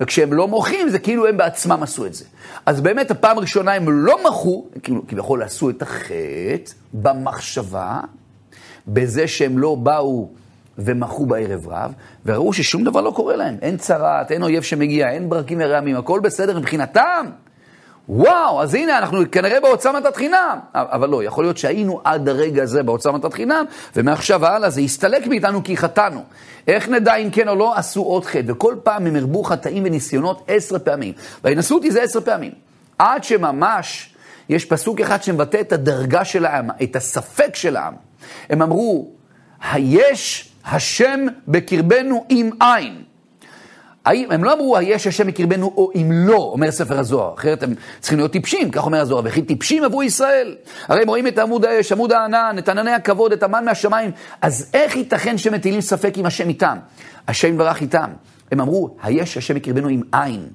[0.01, 2.25] וכשהם לא מוחים, זה כאילו הם בעצמם עשו את זה.
[2.67, 8.01] אז באמת, הפעם הראשונה הם לא מחו, כאילו כביכול עשו את החטא במחשבה,
[8.89, 10.29] בזה שהם לא באו
[10.79, 11.93] ומחו בערב רב,
[12.27, 13.57] וראו ששום דבר לא קורה להם.
[13.63, 17.27] אין צרעת, אין אויב שמגיע, אין ברקים ורעמים, הכל בסדר מבחינתם.
[18.09, 20.59] וואו, אז הנה, אנחנו כנראה בהוצאה מתת חינם.
[20.75, 23.65] אבל לא, יכול להיות שהיינו עד הרגע הזה בהוצאה מתת חינם,
[23.97, 26.23] ומעכשיו והלאה זה הסתלק מאיתנו כי חטאנו.
[26.67, 27.77] איך נדע אם כן או לא?
[27.77, 28.43] עשו עוד חטא.
[28.47, 31.15] וכל פעם הם הרבו חטאים וניסיונות עשר פעמים.
[31.45, 32.53] והנסו אותי זה עשר פעמים.
[32.99, 34.15] עד שממש
[34.49, 37.95] יש פסוק אחד שמבטא את הדרגה של העם, את הספק של העם.
[38.51, 39.11] הם אמרו,
[39.73, 43.03] היש השם בקרבנו עם עין.
[44.07, 47.75] האם, הם לא אמרו, היש השם בקרבנו או אם לא, אומר ספר הזוהר, אחרת הם
[48.01, 50.57] צריכים להיות טיפשים, כך אומר הזוהר, וכי טיפשים עברו ישראל.
[50.89, 54.11] הרי הם רואים את עמוד האש, עמוד הענן, את ענני הכבוד, את המן מהשמיים,
[54.43, 56.79] אז איך ייתכן שמטילים ספק אם השם איתם?
[57.29, 58.11] השם יברך איתם.
[58.53, 60.47] הם אמרו, היש השם בקרבנו עם עין.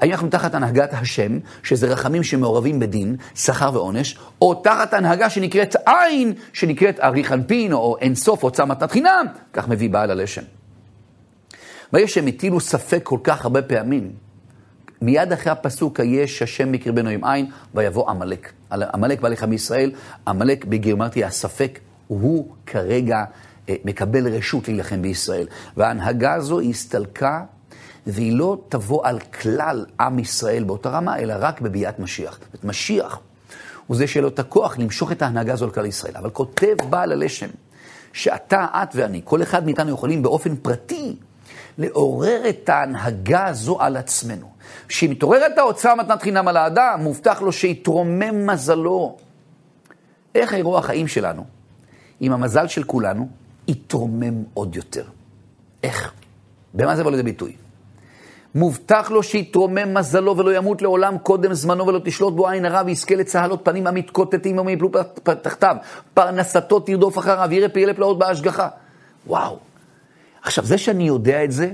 [0.00, 5.76] האם אנחנו תחת הנהגת השם, שזה רחמים שמעורבים בדין, שכר ועונש, או תחת הנהגה שנקראת
[5.86, 10.42] עין, שנקראת אריך אנפין, או אין סוף, או צע מתנת חינם, כך מביא בעל הלשם.
[11.92, 14.12] ברגע שהם הטילו ספק כל כך הרבה פעמים,
[15.02, 18.52] מיד אחרי הפסוק, היש השם בקרבנו עם עין, ויבוא עמלק.
[18.70, 19.92] עמלק בא לך מישראל,
[20.28, 23.24] עמלק בגרמטיה הספק, הוא כרגע
[23.68, 25.46] אה, מקבל רשות להילחם בישראל.
[25.76, 27.44] וההנהגה הזו הסתלקה
[28.06, 32.38] והיא לא תבוא על כלל עם ישראל באותה רמה, אלא רק בביאת משיח.
[32.52, 33.20] זאת משיח
[33.86, 36.16] הוא זה שיהיה לו את הכוח למשוך את ההנהגה הזו על כלל ישראל.
[36.16, 37.48] אבל כותב בעל הלשם,
[38.12, 41.16] שאתה, את ואני, כל אחד מאיתנו יכולים באופן פרטי
[41.78, 44.46] לעורר את ההנהגה הזו על עצמנו.
[44.88, 49.16] כשהיא מתעוררת האוצר מתנת חינם על האדם, מובטח לו שיתרומם מזלו.
[50.34, 51.44] איך אירוע החיים שלנו,
[52.22, 53.28] אם המזל של כולנו
[53.68, 55.04] יתרומם עוד יותר?
[55.82, 56.12] איך?
[56.74, 57.56] במה זה בא לידי ביטוי?
[58.54, 63.14] מובטח לו שיתרומם מזלו ולא ימות לעולם קודם זמנו ולא תשלוט בו עין הרע ויזכה
[63.14, 64.90] לצהלות פנים המתקוטטים ומיפלו
[65.42, 65.76] תחתיו.
[66.14, 68.68] פרנסתו תרדוף אחריו, יראה פעילי פלאות בהשגחה.
[69.26, 69.58] וואו.
[70.44, 71.72] עכשיו, זה שאני יודע את זה,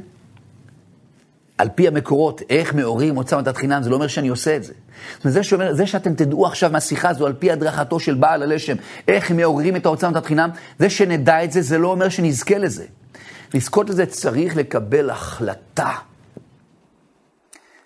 [1.59, 4.73] על פי המקורות, איך מעוררים מוצא מתת חינם, זה לא אומר שאני עושה את זה.
[5.17, 8.43] זאת אומרת, זה, שאומר, זה שאתם תדעו עכשיו מהשיחה הזו, על פי הדרכתו של בעל
[8.43, 8.77] הלשם,
[9.09, 12.85] איך מעוררים את ההוצאה מתת חינם, זה שנדע את זה, זה לא אומר שנזכה לזה.
[13.55, 15.93] לזכות לזה צריך לקבל החלטה.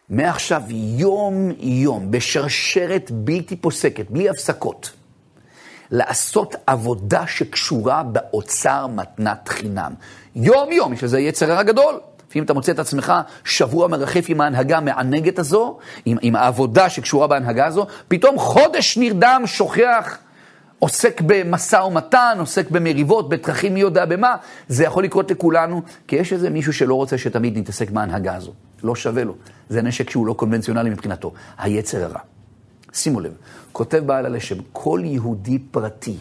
[0.08, 0.62] מעכשיו
[0.96, 4.92] יום-יום, בשרשרת בלתי פוסקת, בלי הפסקות,
[5.94, 9.92] לעשות עבודה שקשורה באוצר מתנת חינם.
[10.36, 12.00] יום-יום, יש לזה יצר הרע גדול.
[12.28, 13.12] לפעמים אתה מוצא את עצמך
[13.44, 19.42] שבוע מרחף עם ההנהגה המענגת הזו, עם, עם העבודה שקשורה בהנהגה הזו, פתאום חודש נרדם,
[19.46, 20.18] שוכח,
[20.78, 24.36] עוסק במשא ומתן, עוסק במריבות, בתככים מי יודע במה.
[24.68, 28.52] זה יכול לקרות לכולנו, כי יש איזה מישהו שלא רוצה שתמיד נתעסק בהנהגה הזו.
[28.82, 29.34] לא שווה לו.
[29.68, 32.20] זה נשק שהוא לא קונבנציונלי מבחינתו, היצר הרע.
[32.92, 33.32] שימו לב,
[33.74, 36.16] כותב בעל הלשם, כל יהודי פרטי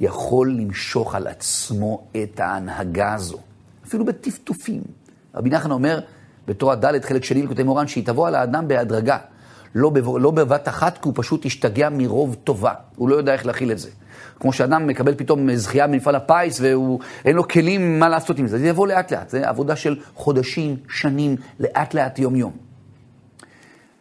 [0.00, 3.38] יכול למשוך על עצמו את ההנהגה הזו,
[3.86, 4.82] אפילו בטפטופים.
[5.34, 6.00] רבי נחמן אומר,
[6.46, 9.18] בתורה ד', חלק שני לכותב מורן, שהיא תבוא על האדם בהדרגה,
[9.74, 10.16] לא, בב...
[10.16, 13.78] לא בבת אחת, כי הוא פשוט השתגע מרוב טובה, הוא לא יודע איך להכיל את
[13.78, 13.90] זה.
[14.40, 18.58] כמו שאדם מקבל פתאום זכייה במפעל הפיס ואין לו כלים מה לעשות עם זה.
[18.58, 22.52] זה יבוא לאט לאט, זה עבודה של חודשים, שנים, לאט לאט, יום יום.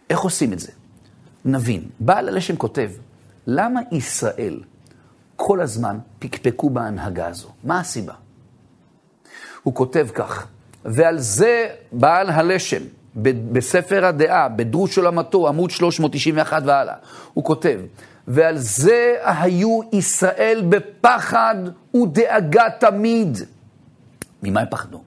[0.09, 0.71] איך עושים את זה?
[1.45, 1.83] נבין.
[1.99, 2.89] בעל הלשם כותב,
[3.47, 4.59] למה ישראל
[5.35, 7.49] כל הזמן פקפקו בהנהגה הזו?
[7.63, 8.13] מה הסיבה?
[9.63, 10.47] הוא כותב כך,
[10.85, 12.81] ועל זה בעל הלשם,
[13.51, 16.95] בספר הדעה, בדרוש עולמתו, עמוד 391 והלאה,
[17.33, 17.79] הוא כותב,
[18.27, 21.55] ועל זה היו ישראל בפחד
[21.95, 23.37] ודאגה תמיד.
[24.43, 25.03] ממה הם פחדו?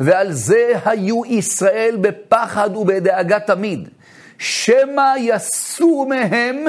[0.00, 3.88] ועל זה היו ישראל בפחד ובדאגה תמיד.
[4.38, 6.64] שמא יסור מהם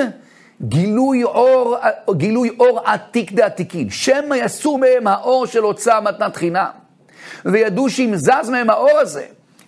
[0.62, 1.78] גילוי אור,
[2.12, 3.90] גילוי אור עתיק דעתיקין.
[3.90, 6.70] שמא יסור מהם האור של הוצאה מתנת חינם.
[7.46, 9.26] וידעו שאם זז מהם האור הזה,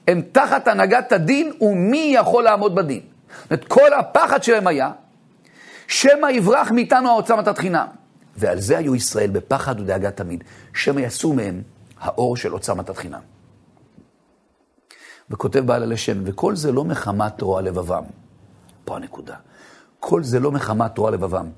[0.07, 3.01] הם תחת הנהגת הדין, ומי יכול לעמוד בדין?
[3.49, 4.91] זאת כל הפחד שלהם היה,
[5.87, 7.87] שמא יברח מאיתנו האוצר מתת חינם.
[8.37, 11.61] ועל זה היו ישראל בפחד ודאגה תמיד, שמא יסור מהם
[12.01, 13.30] האור של אוצר מתת חינם.
[15.31, 18.03] וכותב בעל הלשם, וכל זה לא מחמת רוע לבבם.
[18.85, 19.35] פה הנקודה.
[19.99, 21.49] כל זה לא מחמת רוע לבבם,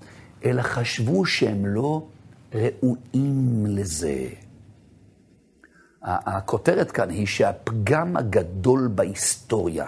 [0.45, 2.07] אלא חשבו שהם לא
[2.53, 4.27] ראויים לזה.
[6.01, 9.87] הכותרת כאן היא שהפגם הגדול בהיסטוריה,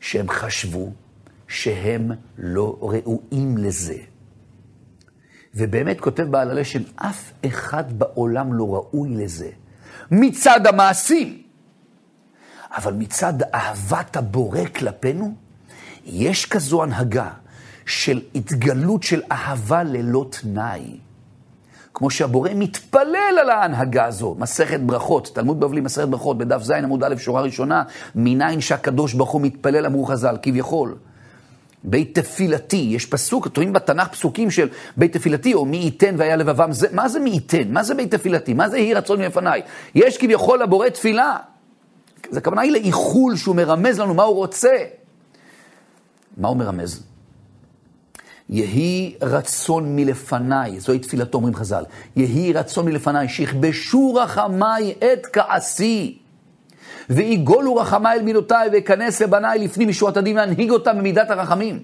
[0.00, 0.92] שהם חשבו
[1.48, 3.98] שהם לא ראויים לזה.
[5.54, 9.50] ובאמת כותב בעל הלשם, אף אחד בעולם לא ראוי לזה.
[10.10, 11.45] מצד המעשים.
[12.76, 15.34] אבל מצד אהבת הבורא כלפינו,
[16.06, 17.30] יש כזו הנהגה
[17.86, 20.96] של התגלות של אהבה ללא תנאי.
[21.94, 27.04] כמו שהבורא מתפלל על ההנהגה הזו, מסכת ברכות, תלמוד בבלי, מסכת ברכות, בדף ז' עמוד
[27.04, 27.82] א', שורה ראשונה,
[28.14, 30.96] מניין שהקדוש ברוך הוא מתפלל, אמרו חז"ל, כביכול.
[31.84, 36.72] בית תפילתי, יש פסוק, רואים בתנ"ך פסוקים של בית תפילתי, או מי ייתן והיה לבבם,
[36.72, 37.72] זה, מה זה מי ייתן?
[37.72, 38.54] מה זה בית תפילתי?
[38.54, 39.62] מה זה יהי רצון מלפניי?
[39.94, 41.36] יש כביכול לבורא תפילה.
[42.30, 44.76] זה הכוונה היא לאיחול שהוא מרמז לנו מה הוא רוצה.
[46.36, 47.02] מה הוא מרמז?
[48.48, 51.84] יהי רצון מלפניי, זוהי תפילתו, אומרים חז"ל,
[52.16, 56.18] יהי רצון מלפניי, שיכבשו רחמיי את כעסי,
[57.10, 61.82] ויגולו רחמיי אל מילותיי, ואכנס לבניי לפנים משורת הדין, ואנהיג אותם במידת הרחמים.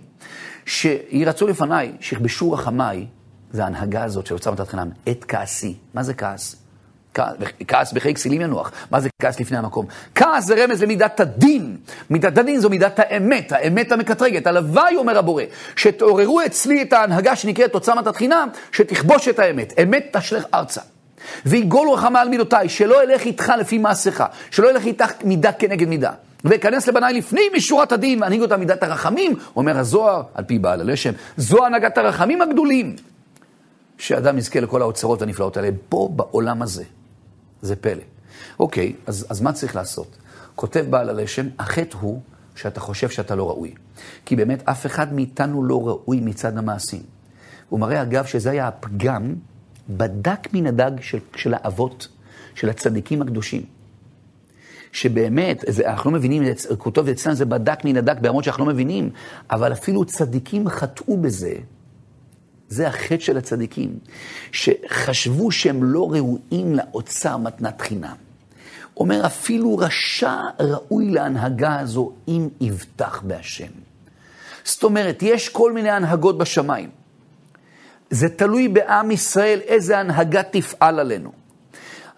[0.66, 3.06] שיהי רצון לפניי, שיכבשו רחמיי,
[3.52, 5.74] זה ההנהגה הזאת של אוצר מתת חינם, את כעסי.
[5.94, 6.61] מה זה כעס?
[7.68, 8.72] כעס בחיי כסילים ינוח.
[8.90, 9.86] מה זה כעס לפני המקום?
[10.14, 11.76] כעס זה רמז למידת הדין.
[12.10, 14.46] מידת הדין זו מידת האמת, האמת המקטרגת.
[14.46, 15.42] הלוואי, אומר הבורא,
[15.76, 19.72] שתעוררו אצלי את ההנהגה שנקראת תוצאה מתת חינם, שתכבוש את האמת.
[19.82, 20.80] אמת תשלך ארצה.
[21.46, 26.10] ויגול רחמה על מידותיי, שלא אלך איתך לפי מעשיך, שלא אלך איתך מידה כנגד מידה.
[26.44, 31.12] ואכנס לבניי לפנים משורת הדין, ואנהיג אותה מידת הרחמים, אומר הזוהר, על פי בעל הלשם,
[31.36, 32.96] זו הנהגת הרחמים הגדולים.
[33.98, 36.84] שאדם יזכה לכל האוצרות הנפלאות האלה, פה בעולם הזה.
[37.62, 38.02] זה פלא.
[38.58, 40.16] אוקיי, אז, אז מה צריך לעשות?
[40.54, 42.20] כותב בעל הלשם, החטא הוא
[42.54, 43.74] שאתה חושב שאתה לא ראוי.
[44.24, 47.02] כי באמת אף אחד מאיתנו לא ראוי מצד המעשים.
[47.68, 49.34] הוא מראה אגב שזה היה הפגם
[49.88, 52.08] בדק מן הדג של, של האבות,
[52.54, 53.62] של הצדיקים הקדושים.
[54.92, 58.72] שבאמת, זה, אנחנו לא מבינים, הוא כותב אצלנו זה בדק מן הדק ברמות שאנחנו לא
[58.72, 59.10] מבינים,
[59.50, 61.54] אבל אפילו צדיקים חטאו בזה,
[62.72, 63.98] זה החטא של הצדיקים,
[64.52, 68.16] שחשבו שהם לא ראויים לאוצר מתנת חינם.
[68.96, 73.72] אומר, אפילו רשע ראוי להנהגה הזו אם יבטח בהשם.
[74.64, 76.90] זאת אומרת, יש כל מיני הנהגות בשמיים.
[78.10, 81.32] זה תלוי בעם ישראל איזה הנהגה תפעל עלינו.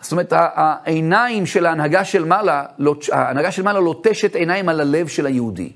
[0.00, 2.64] זאת אומרת, העיניים של ההנהגה של מעלה,
[3.12, 5.72] ההנהגה של מעלה לוטשת עיניים על הלב של היהודי.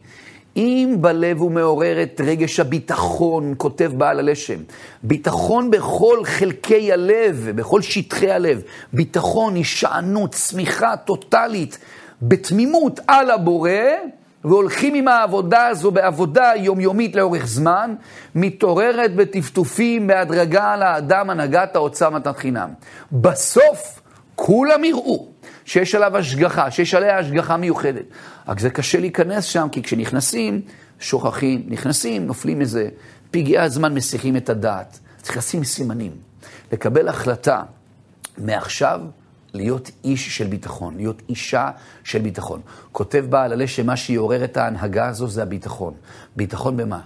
[0.59, 4.59] אם בלב הוא מעורר את רגש הביטחון, כותב בעל הלשם,
[5.03, 11.79] ביטחון בכל חלקי הלב, בכל שטחי הלב, ביטחון, הישענות, צמיחה טוטאלית,
[12.23, 13.71] בתמימות על הבורא,
[14.45, 17.95] והולכים עם העבודה הזו בעבודה יומיומית לאורך זמן,
[18.35, 22.69] מתעוררת בטפטופים בהדרגה על האדם הנהגת האוצר מתנת חינם.
[23.13, 24.01] בסוף
[24.35, 25.27] כולם יראו
[25.69, 28.05] שיש עליו השגחה, שיש עליה השגחה מיוחדת.
[28.49, 30.61] רק זה קשה להיכנס שם, כי כשנכנסים,
[31.01, 32.89] שוכחים, נכנסים, נופלים איזה
[33.31, 34.99] פגעי הזמן, מסיחים את הדעת.
[35.23, 36.13] צריך לשים סימנים,
[36.73, 37.63] לקבל החלטה
[38.39, 39.01] מעכשיו
[39.55, 41.71] להיות איש של ביטחון, להיות אישה
[42.05, 42.61] של ביטחון.
[42.93, 45.95] כותב בעל עלה שמה שיעורר את ההנהגה הזו זה הביטחון.
[46.37, 47.01] ביטחון במה?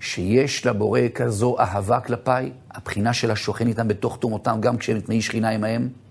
[0.00, 5.50] שיש לבורא כזו אהבה כלפיי, הבחינה שלה שוכן איתם בתוך תומותם, גם כשהם תנאי שכינה
[5.50, 6.03] עמהם.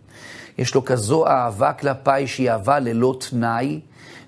[0.57, 3.79] יש לו כזו אהבה כלפיי שהיא אהבה ללא תנאי,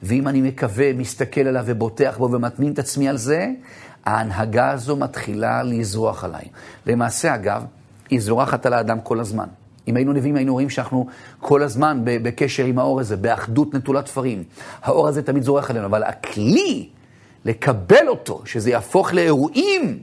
[0.03, 3.49] ואם אני מקווה, מסתכל עליו ובוטח בו ומטמין את עצמי על זה,
[4.05, 6.45] ההנהגה הזו מתחילה לזרוח עליי.
[6.85, 7.65] למעשה, אגב,
[8.09, 9.47] היא זורחת על האדם כל הזמן.
[9.87, 11.07] אם היינו נביאים, היינו רואים שאנחנו
[11.39, 14.43] כל הזמן בקשר עם האור הזה, באחדות נטולת תפרים.
[14.81, 16.89] האור הזה תמיד זורח עלינו, אבל הכלי
[17.45, 19.99] לקבל אותו, שזה יהפוך לאירועים,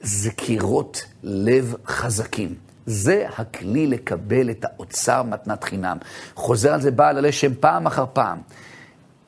[0.00, 2.69] זה קירות לב חזקים.
[2.86, 5.96] זה הכלי לקבל את האוצר מתנת חינם.
[6.34, 8.38] חוזר על זה בעל הלשם פעם אחר פעם.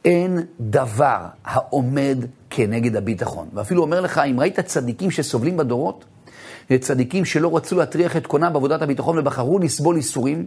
[0.05, 2.19] אין דבר העומד
[2.51, 3.49] כנגד הביטחון.
[3.55, 6.05] ואפילו אומר לך, אם ראית צדיקים שסובלים בדורות,
[6.81, 10.47] צדיקים שלא רצו להטריח את קונם בעבודת הביטחון ובחרו לסבול איסורים,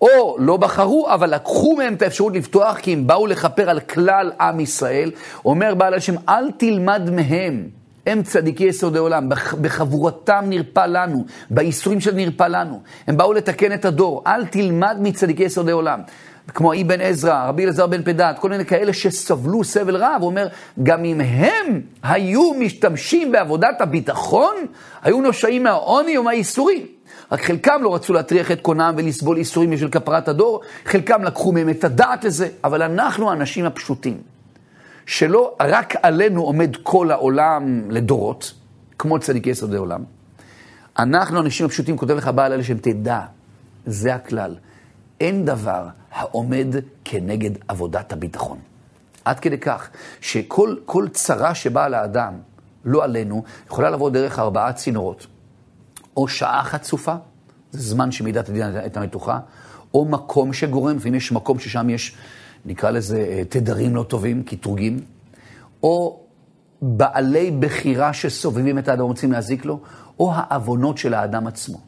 [0.00, 4.32] או לא בחרו, אבל לקחו מהם את האפשרות לפתוח, כי הם באו לכפר על כלל
[4.40, 5.10] עם ישראל.
[5.44, 7.68] אומר בעל השם, אל תלמד מהם.
[8.06, 9.28] הם צדיקי יסודי עולם,
[9.60, 12.80] בחבורתם נרפא לנו, בייסורים של נרפא לנו.
[13.06, 16.00] הם באו לתקן את הדור, אל תלמד מצדיקי יסודי עולם.
[16.48, 20.48] כמו אבן עזרא, רבי אלעזר בן פדת, כל מיני כאלה שסבלו סבל רב, הוא אומר,
[20.82, 24.54] גם אם הם היו משתמשים בעבודת הביטחון,
[25.02, 26.86] היו נושעים מהעוני או מהייסורים.
[27.32, 31.68] רק חלקם לא רצו להטריח את קונם ולסבול ייסורים בשביל כפרת הדור, חלקם לקחו מהם
[31.68, 34.33] את הדעת לזה, אבל אנחנו האנשים הפשוטים,
[35.06, 38.54] שלא רק עלינו עומד כל העולם לדורות,
[38.98, 40.04] כמו צדיקי יסודי עולם,
[40.98, 43.20] אנחנו האנשים הפשוטים, כותב לך בעל אלה שהם תדע,
[43.86, 44.56] זה הכלל.
[45.20, 46.66] אין דבר העומד
[47.04, 48.58] כנגד עבודת הביטחון.
[49.24, 49.90] עד כדי כך
[50.20, 52.34] שכל צרה שבאה לאדם,
[52.84, 55.26] לא עלינו, יכולה לבוא דרך ארבעה צינורות.
[56.16, 57.14] או שעה חצופה,
[57.72, 59.38] זה זמן שמידת הדין את המתוחה,
[59.94, 62.16] או מקום שגורם, ואם יש מקום ששם יש,
[62.64, 65.00] נקרא לזה, אה, תדרים לא טובים, קטרוגים,
[65.82, 66.20] או
[66.82, 69.80] בעלי בחירה שסובבים את האדם ורוצים להזיק לו,
[70.18, 71.78] או העוונות של האדם עצמו.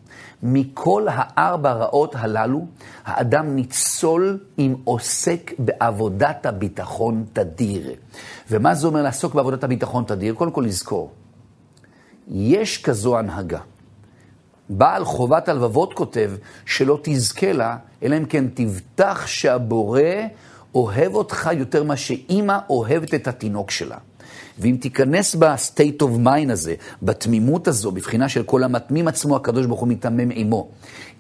[0.42, 2.66] מכל הארבע רעות הללו,
[3.04, 7.92] האדם ניצול אם עוסק בעבודת הביטחון תדיר.
[8.50, 10.34] ומה זה אומר לעסוק בעבודת הביטחון תדיר?
[10.34, 11.12] קודם כל לזכור,
[12.28, 13.60] יש כזו הנהגה.
[14.68, 16.30] בעל חובת הלבבות כותב
[16.64, 20.00] שלא תזכה לה, אלא אם כן תבטח שהבורא
[20.76, 23.96] אוהב אותך יותר מה שאימא אוהבת את התינוק שלה.
[24.58, 29.66] ואם תיכנס ב state of mind הזה, בתמימות הזו, בבחינה של כל המתמים עצמו, הקדוש
[29.66, 30.68] ברוך הוא מתמם עמו.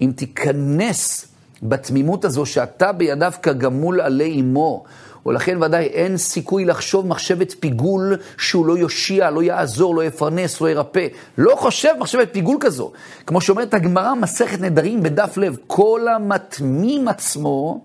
[0.00, 1.26] אם תיכנס
[1.62, 4.84] בתמימות הזו שאתה בידיו כגמול עלי אמו,
[5.26, 10.70] ולכן ודאי אין סיכוי לחשוב מחשבת פיגול שהוא לא יושיע, לא יעזור, לא יפרנס, לא
[10.70, 11.06] ירפא.
[11.38, 12.92] לא חושב מחשבת פיגול כזו.
[13.26, 17.80] כמו שאומרת הגמרא, מסכת נדרים בדף לב, כל המתמים עצמו,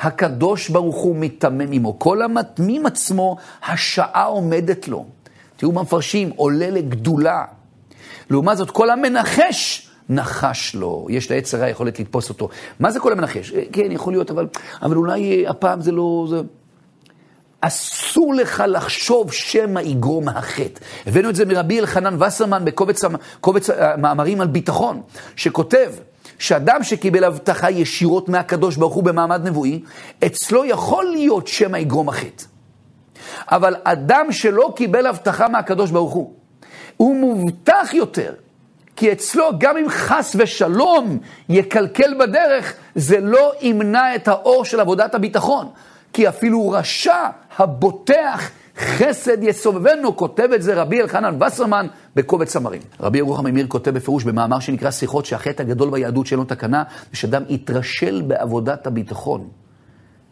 [0.00, 1.98] הקדוש ברוך הוא מתמם עמו.
[1.98, 3.36] כל המתמים עצמו,
[3.66, 5.06] השעה עומדת לו.
[5.56, 7.44] תראו מה מפרשים, עולה לגדולה.
[8.30, 12.48] לעומת זאת, כל המנחש, נחש לו, יש לעץ הרע יכולת לתפוס אותו.
[12.80, 13.52] מה זה כל המנחש?
[13.72, 14.46] כן, יכול להיות, אבל,
[14.82, 16.26] אבל אולי הפעם זה לא...
[16.30, 16.40] זה...
[17.60, 20.80] אסור לך לחשוב שמא יגרום החטא.
[21.06, 25.02] הבאנו את זה מרבי אלחנן וסרמן בקובץ המאמרים על ביטחון,
[25.36, 25.92] שכותב
[26.40, 29.80] שאדם שקיבל הבטחה ישירות מהקדוש ברוך הוא במעמד נבואי,
[30.26, 32.44] אצלו יכול להיות שמא יגרום החטא.
[33.50, 36.32] אבל אדם שלא קיבל הבטחה מהקדוש ברוך הוא,
[36.96, 38.34] הוא מובטח יותר,
[38.96, 41.18] כי אצלו גם אם חס ושלום
[41.48, 45.68] יקלקל בדרך, זה לא ימנע את האור של עבודת הביטחון.
[46.12, 47.26] כי אפילו רשע
[47.58, 48.50] הבוטח
[48.80, 52.82] חסד יסובבנו, כותב את זה רבי אלחנן וסרמן בקובץ המרים.
[53.00, 57.16] רבי ירוחם ממיר כותב בפירוש במאמר שנקרא שיחות שהחטא הגדול ביהדות שאין לו תקנה, זה
[57.16, 59.48] שאדם יתרשל בעבודת הביטחון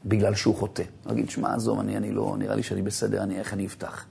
[0.05, 0.83] בגלל שהוא חוטא.
[1.07, 4.05] נגיד, שמע, עזוב, אני, אני לא, נראה לי שאני בסדר, אני, איך אני אפתח.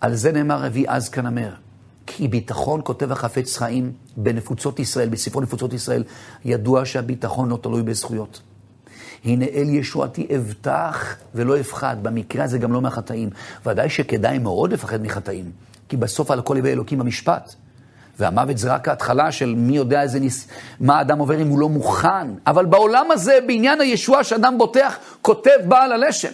[0.00, 1.50] על זה נאמר רבי אז כנמר.
[2.06, 6.04] כי ביטחון, כותב החפץ חיים, בנפוצות ישראל, בספרו נפוצות ישראל,
[6.44, 8.40] ידוע שהביטחון לא תלוי בזכויות.
[9.24, 11.96] הנה אל ישועתי אבטח ולא אפחד.
[12.02, 13.30] במקרה הזה גם לא מהחטאים.
[13.66, 15.50] ודאי שכדאי מאוד לפחד מחטאים,
[15.88, 17.54] כי בסוף על הכל יביא אלוקים במשפט.
[18.18, 20.48] והמוות זה רק ההתחלה של מי יודע איזה ניס...
[20.80, 22.28] מה האדם עובר אם הוא לא מוכן.
[22.46, 26.32] אבל בעולם הזה, בעניין הישועה שאדם בוטח, כותב בעל הלשם.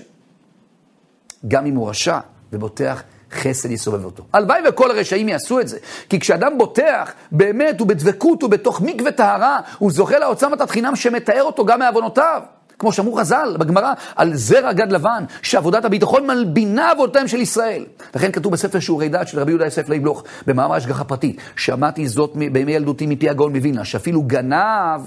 [1.49, 2.19] גם אם הוא רשע
[2.53, 4.25] ובוטח, חסד יסובב אותו.
[4.33, 5.79] הלוואי וכל הרשעים יעשו את זה.
[6.09, 10.97] כי כשאדם בוטח, באמת, הוא בדבקות, הוא בתוך מקווה טהרה, הוא זוכה לאוצר מתת חינם
[10.97, 12.43] שמתאר אותו גם מעוונותיו.
[12.81, 17.85] כמו שאמרו חז"ל בגמרא, על זרע גד לבן, שעבודת הביטחון מלבינה אבותיהם של ישראל.
[18.15, 22.33] לכן כתוב בספר שיעורי דת של רבי יהודה יוסף ליבלוך, במאמר השגחה פרטית, שמעתי זאת
[22.53, 25.01] בימי ילדותי מפי הגאון מווילנה, שאפילו גנב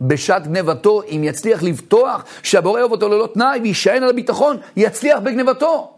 [0.00, 5.93] בשעת גנבתו, אם יצליח לבטוח שהבורא אוהב אותו ללא תנאי ויישען על הביטחון, יצליח בגנבתו.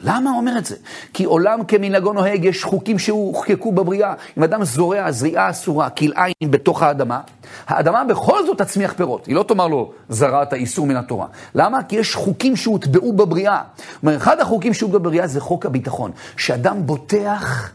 [0.00, 0.76] למה אומר את זה?
[1.12, 4.14] כי עולם כמנהגו נוהג, יש חוקים שהוחקקו בבריאה.
[4.38, 7.20] אם אדם זורע זריעה אסורה, כלאיים בתוך האדמה,
[7.66, 9.26] האדמה בכל זאת תצמיח פירות.
[9.26, 11.26] היא לא תאמר לו, זרעת איסור מן התורה.
[11.54, 11.82] למה?
[11.82, 13.62] כי יש חוקים שהוטבעו בבריאה.
[14.02, 16.10] אומרת, אחד החוקים שהוטבעו בבריאה זה חוק הביטחון.
[16.36, 17.70] שאדם בוטח,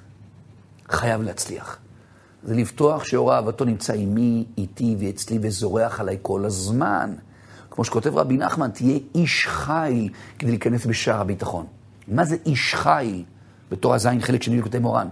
[0.89, 1.77] חייב להצליח.
[2.43, 7.13] זה לבטוח שאור אהבתו נמצא עימי, איתי ואצלי וזורח עליי כל הזמן.
[7.71, 10.09] כמו שכותב רבי נחמן, תהיה איש חי
[10.39, 11.65] כדי להיכנס בשער הביטחון.
[12.07, 13.23] מה זה איש חיל?
[13.71, 15.07] בתור הזין חלק שני לקוטי מורן.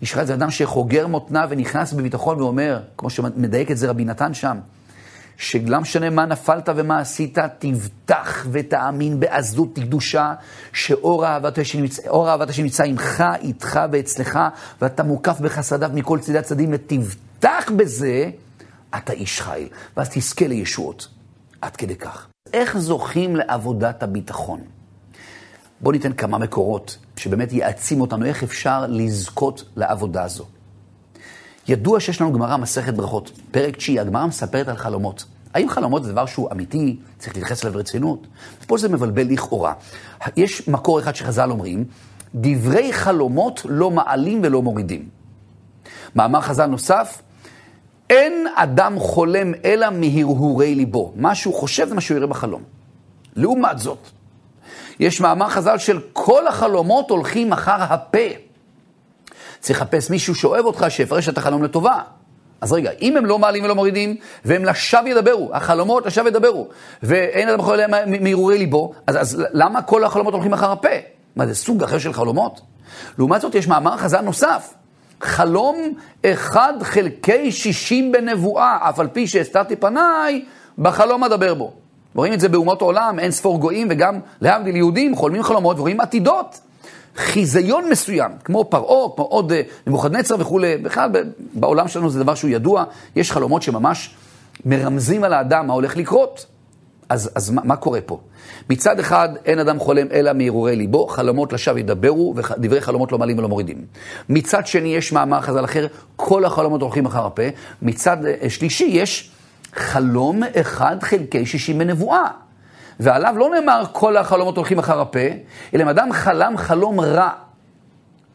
[0.00, 4.34] איש חיל זה אדם שחוגר מותנה ונכנס בביטחון ואומר, כמו שמדייק את זה רבי נתן
[4.34, 4.58] שם,
[5.36, 10.34] שלא משנה מה נפלת ומה עשית, תבטח ותאמין בעזות קדושה,
[10.72, 14.38] שאור אהבת השם נמצא עמך, איתך ואצלך,
[14.82, 18.30] ואתה מוקף בחסדיו מכל צידי הצדדים, ותבטח בזה,
[18.96, 21.08] אתה איש חיל, ואז תזכה לישועות.
[21.60, 22.26] עד כדי כך.
[22.52, 24.60] איך זוכים לעבודת הביטחון?
[25.80, 30.44] בואו ניתן כמה מקורות שבאמת יעצים אותנו איך אפשר לזכות לעבודה הזו.
[31.68, 35.24] ידוע שיש לנו גמרא מסכת ברכות, פרק תשיעי, הגמרא מספרת על חלומות.
[35.54, 38.26] האם חלומות זה דבר שהוא אמיתי, צריך להתייחס אליו ברצינות?
[38.66, 39.72] פה זה מבלבל לכאורה.
[40.36, 41.84] יש מקור אחד שחז"ל אומרים,
[42.34, 45.08] דברי חלומות לא מעלים ולא מורידים.
[46.16, 47.22] מאמר חז"ל נוסף,
[48.10, 51.12] אין אדם חולם אלא מהרהורי ליבו.
[51.16, 52.62] מה שהוא חושב זה מה שהוא יראה בחלום.
[53.36, 54.10] לעומת זאת,
[55.00, 58.18] יש מאמר חז"ל של כל החלומות הולכים אחר הפה.
[59.60, 61.98] צריך לחפש מישהו שאוהב אותך, שיפרש את החלום לטובה.
[62.60, 66.68] אז רגע, אם הם לא מעלים ולא מורידים, והם לשווא ידברו, החלומות לשווא ידברו,
[67.02, 67.90] ואין אדם יכול להם
[68.22, 70.88] מהרהורי ליבו, אז, אז למה כל החלומות הולכים אחר הפה?
[71.36, 72.60] מה, זה סוג אחר של חלומות?
[73.18, 74.74] לעומת זאת, יש מאמר חז"ל נוסף.
[75.20, 75.76] חלום
[76.26, 80.44] אחד חלקי שישים בנבואה, אף על פי שהסתרתי פניי,
[80.78, 81.72] בחלום אדבר בו.
[82.14, 86.60] רואים את זה באומות העולם, אין ספור גויים, וגם להבדיל יהודים חולמים חלומות ורואים עתידות.
[87.16, 91.10] חיזיון מסוים, כמו פרעה, כמו עוד אה, נבוכדנצר וכולי, בכלל
[91.54, 92.84] בעולם שלנו זה דבר שהוא ידוע,
[93.16, 94.14] יש חלומות שממש
[94.64, 96.46] מרמזים על האדם מה הולך לקרות.
[97.08, 98.20] אז, אז מה, מה קורה פה?
[98.70, 103.38] מצד אחד, אין אדם חולם אלא מהרהורי ליבו, חלומות לשווא ידברו, ודברי חלומות לא מעלים
[103.38, 103.84] ולא מורידים.
[104.28, 105.86] מצד שני, יש מאמר חז"ל אחר,
[106.16, 107.42] כל החלומות הולכים אחר הפה.
[107.82, 109.30] מצד אה, שלישי, יש
[109.74, 112.28] חלום אחד חלקי שישים בנבואה.
[113.00, 115.18] ועליו לא נאמר כל החלומות הולכים אחר הפה,
[115.74, 117.30] אלא אם אדם חלם חלום רע.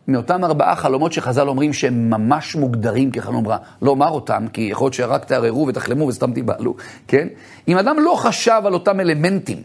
[0.07, 3.57] מאותם ארבעה חלומות שחז"ל אומרים שהם ממש מוגדרים כחלום רע.
[3.81, 6.75] לא אומר אותם, כי יכול להיות שרק תערערו ותחלמו וסתם תיבהלו,
[7.07, 7.27] כן?
[7.67, 9.63] אם אדם לא חשב על אותם אלמנטים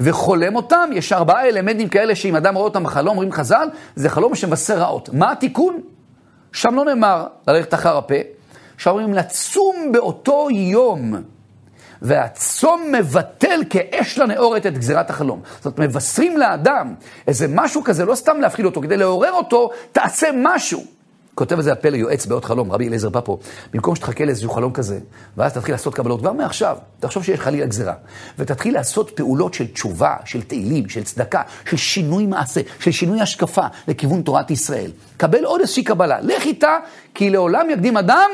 [0.00, 4.34] וחולם אותם, יש ארבעה אלמנטים כאלה שאם אדם רואה אותם בחלום, אומרים חז"ל, זה חלום
[4.34, 5.08] שמבשר רעות.
[5.12, 5.80] מה התיקון?
[6.52, 8.14] שם לא נאמר ללכת אחר הפה,
[8.78, 11.14] שם אומרים לצום באותו יום.
[12.02, 15.40] והצום מבטל כאש לנאורת את גזירת החלום.
[15.56, 16.94] זאת אומרת, מבשרים לאדם
[17.26, 20.84] איזה משהו כזה, לא סתם להפחיד אותו, כדי לעורר אותו, תעשה משהו.
[21.34, 23.38] כותב על זה הפלא יועץ באות חלום, רבי אליעזר פפו,
[23.72, 24.98] במקום שתחכה לאיזשהו חלום כזה,
[25.36, 27.94] ואז תתחיל לעשות קבלות, כבר מעכשיו, תחשוב שיש חלילה גזירה,
[28.38, 33.66] ותתחיל לעשות פעולות של תשובה, של תהילים, של צדקה, של שינוי מעשה, של שינוי השקפה
[33.88, 34.90] לכיוון תורת ישראל.
[35.16, 36.78] קבל עוד איזושהי קבלה, לך איתה,
[37.14, 38.30] כי לעולם יקדים אדם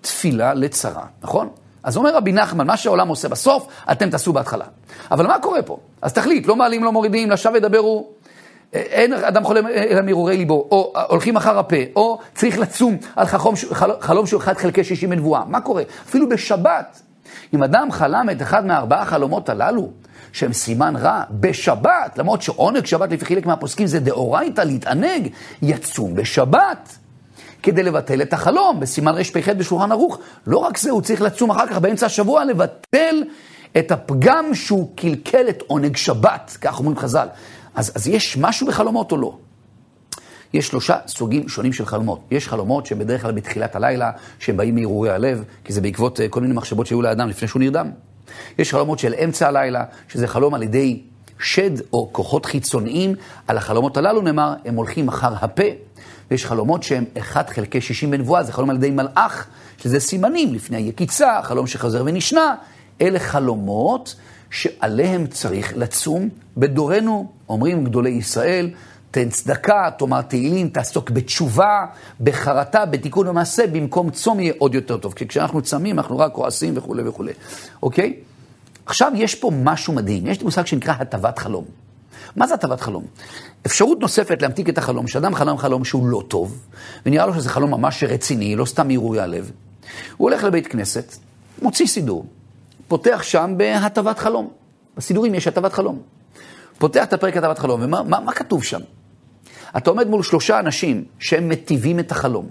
[0.00, 1.48] תפילה לצרה, נכון?
[1.82, 4.64] אז אומר רבי נחמן, מה שהעולם עושה בסוף, אתם תעשו בהתחלה.
[5.10, 5.78] אבל מה קורה פה?
[6.02, 8.08] אז תחליט, לא מעלים, לא מורידים, לשווא ידברו.
[8.72, 13.54] אין אדם חולם אלא מהרהורי ליבו, או הולכים אחר הפה, או צריך לצום על חלום,
[14.00, 15.44] חלום שהוא אחד חלקי שישי מנבואה.
[15.44, 15.82] מה קורה?
[16.08, 17.00] אפילו בשבת,
[17.54, 19.90] אם אדם חלם את אחד מהארבעה חלומות הללו,
[20.32, 25.28] שהם סימן רע, בשבת, למרות שעונג שבת לפי חלק מהפוסקים זה דאורייתא להתענג,
[25.62, 26.96] יצום בשבת.
[27.62, 30.18] כדי לבטל את החלום, בסימן רפ"ח בשולחן ערוך.
[30.46, 33.24] לא רק זה, הוא צריך לצום אחר כך באמצע השבוע לבטל
[33.78, 37.28] את הפגם שהוא קלקל את עונג שבת, כך אומרים חז"ל.
[37.74, 39.36] אז, אז יש משהו בחלומות או לא?
[40.52, 42.20] יש שלושה סוגים שונים של חלומות.
[42.30, 46.28] יש חלומות שהם בדרך כלל בתחילת הלילה, שהם באים מהרהורי הלב, כי זה בעקבות אה,
[46.28, 47.90] כל מיני מחשבות שהיו לאדם לפני שהוא נרדם.
[48.58, 51.02] יש חלומות של אמצע הלילה, שזה חלום על ידי
[51.40, 53.14] שד או כוחות חיצוניים.
[53.48, 55.64] על החלומות הללו נאמר, הם הולכים אחר הפה.
[56.30, 59.46] ויש חלומות שהם 1 חלקי 60 בנבואה, זה חלום על ידי מלאך,
[59.78, 62.54] שזה סימנים לפני היקיצה, חלום שחוזר ונשנה.
[63.00, 64.14] אלה חלומות
[64.50, 66.28] שעליהם צריך לצום.
[66.56, 68.70] בדורנו, אומרים גדולי ישראל,
[69.10, 71.86] תן צדקה, תאמר תהילים, תעסוק בתשובה,
[72.20, 75.14] בחרטה, בתיקון המעשה, במקום צום יהיה עוד יותר טוב.
[75.14, 77.32] כי כשאנחנו צמים, אנחנו רק כועסים וכולי וכולי,
[77.82, 78.14] אוקיי?
[78.86, 80.26] עכשיו, יש פה משהו מדהים.
[80.26, 81.64] יש מושג שנקרא הטבת חלום.
[82.36, 83.04] מה זה הטבת חלום?
[83.66, 86.58] אפשרות נוספת להמתיק את החלום, שאדם חלם חלום שהוא לא טוב,
[87.06, 89.50] ונראה לו שזה חלום ממש רציני, לא סתם עירוי הלב.
[90.16, 91.16] הוא הולך לבית כנסת,
[91.62, 92.26] מוציא סידור,
[92.88, 94.50] פותח שם בהטבת חלום.
[94.96, 96.02] בסידורים יש הטבת חלום.
[96.78, 98.80] פותח את הפרק הטבת חלום, ומה מה, מה כתוב שם?
[99.76, 102.46] אתה עומד מול שלושה אנשים שהם מטיבים את החלום.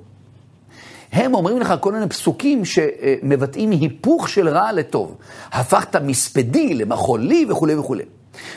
[1.11, 5.17] הם אומרים לך כל מיני פסוקים שמבטאים היפוך של רע לטוב.
[5.51, 8.03] הפכת מספדי למחולי וכולי וכולי.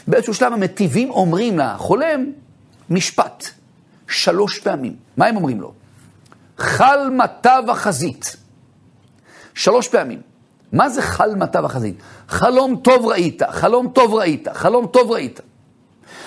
[0.06, 2.32] באיזשהו שלב המטיבים אומרים לחולם
[2.90, 3.46] משפט,
[4.08, 4.96] שלוש פעמים.
[5.16, 5.72] מה הם אומרים לו?
[6.58, 8.36] חל מטה וחזית.
[9.54, 10.20] שלוש פעמים.
[10.72, 11.96] מה זה חל מטה וחזית?
[12.28, 15.40] חלום טוב ראית, חלום טוב ראית, חלום טוב ראית.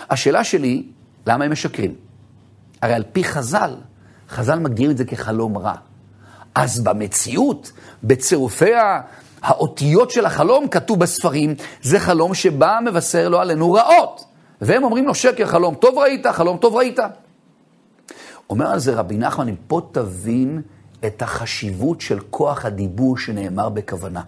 [0.10, 0.84] השאלה שלי,
[1.28, 1.96] למה הם משקרים?
[2.82, 3.76] הרי על פי חז"ל,
[4.30, 5.76] חז"ל מגדירים את זה כחלום רע.
[6.56, 7.72] אז במציאות,
[8.04, 8.72] בצירופי
[9.46, 14.26] האותיות של החלום כתוב בספרים, זה חלום שבא מבשר לו עלינו רעות.
[14.62, 17.00] והם אומרים לו שקר, חלום טוב ראית, חלום טוב ראית.
[18.50, 20.62] אומר על זה רבי נחמן, אם פה תבין
[21.06, 24.22] את החשיבות של כוח הדיבור שנאמר בכוונה.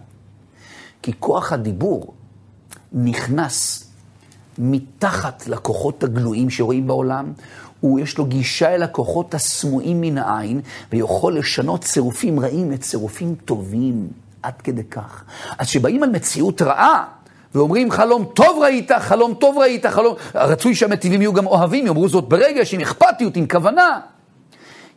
[1.01, 2.13] כי כוח הדיבור
[2.93, 3.87] נכנס
[4.57, 7.33] מתחת לכוחות הגלויים שרואים בעולם,
[7.79, 10.61] הוא יש לו גישה אל הכוחות הסמויים מן העין,
[10.91, 14.07] ויכול לשנות צירופים רעים לצירופים טובים,
[14.43, 15.23] עד כדי כך.
[15.57, 17.03] אז כשבאים על מציאות רעה,
[17.55, 20.15] ואומרים חלום טוב ראית, חלום טוב ראית, חלום...
[20.35, 23.99] רצוי שהמטיבים יהיו גם אוהבים, יאמרו זאת ברגש, עם אכפתיות, עם כוונה.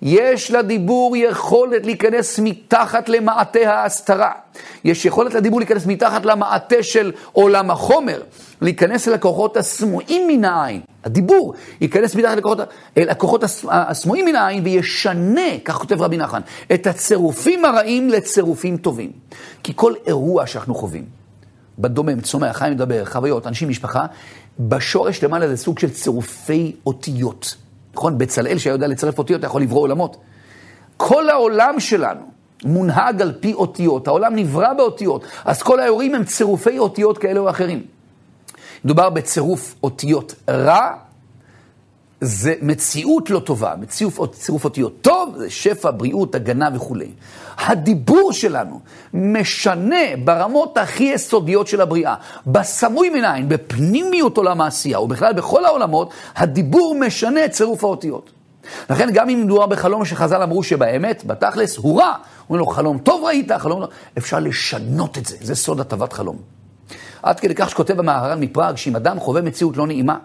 [0.03, 4.33] יש לדיבור יכולת להיכנס מתחת למעטה ההסתרה.
[4.85, 8.23] יש יכולת לדיבור להיכנס מתחת למעטה של עולם החומר,
[8.61, 10.81] להיכנס אל הכוחות הסמויים מן העין.
[11.05, 12.59] הדיבור ייכנס מתחת לכוחות,
[12.97, 16.41] אל הכוחות הסמויים מן העין וישנה, כך כותב רבי נחמן,
[16.75, 19.13] את הצירופים הרעים לצירופים טובים.
[19.63, 21.05] כי כל אירוע שאנחנו חווים,
[21.79, 24.07] בדומם, צומח, חיים מדבר, חוויות, אנשים, משפחה,
[24.61, 27.57] בשורש למעלה זה סוג של צירופי אותיות.
[27.95, 28.19] נכון?
[28.19, 30.17] בצלאל שהיה יודע לצרף אותיות, יכול לברוא עולמות.
[30.97, 32.21] כל העולם שלנו
[32.65, 37.51] מונהג על פי אותיות, העולם נברא באותיות, אז כל האירועים הם צירופי אותיות כאלה או
[37.51, 37.83] אחרים.
[38.85, 40.93] מדובר בצירוף אותיות רע,
[42.21, 47.11] זה מציאות לא טובה, מציאות, צירוף אותיות טוב, זה שפע, בריאות, הגנה וכולי.
[47.59, 48.81] הדיבור שלנו
[49.15, 52.15] משנה ברמות הכי יסודיות של הבריאה,
[52.47, 58.31] בסמוי מן העין, בפנימיות עולם העשייה, ובכלל בכל העולמות, הדיבור משנה את צירוף האותיות.
[58.91, 62.15] לכן גם אם מדובר בחלום שחז"ל אמרו שבאמת, בתכלס, הוא רע,
[62.49, 66.37] אומרים לו חלום טוב ראית, חלום לא, אפשר לשנות את זה, זה סוד הטבת חלום.
[67.23, 70.19] עד כדי כך שכותב המהר"ל מפראג, שאם אדם חווה מציאות לא נעימה,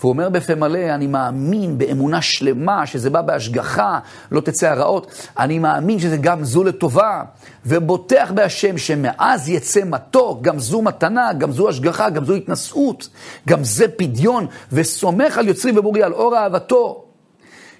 [0.00, 3.98] והוא אומר בפה מלא, אני מאמין באמונה שלמה שזה בא בהשגחה,
[4.30, 5.28] לא תצא הרעות.
[5.38, 7.22] אני מאמין שזה גם זו לטובה,
[7.66, 13.08] ובוטח בהשם שמאז יצא מתוק, גם זו מתנה, גם זו השגחה, גם זו התנשאות,
[13.48, 17.09] גם זה פדיון, וסומך על יוצרי ובורי, על אור אהבתו.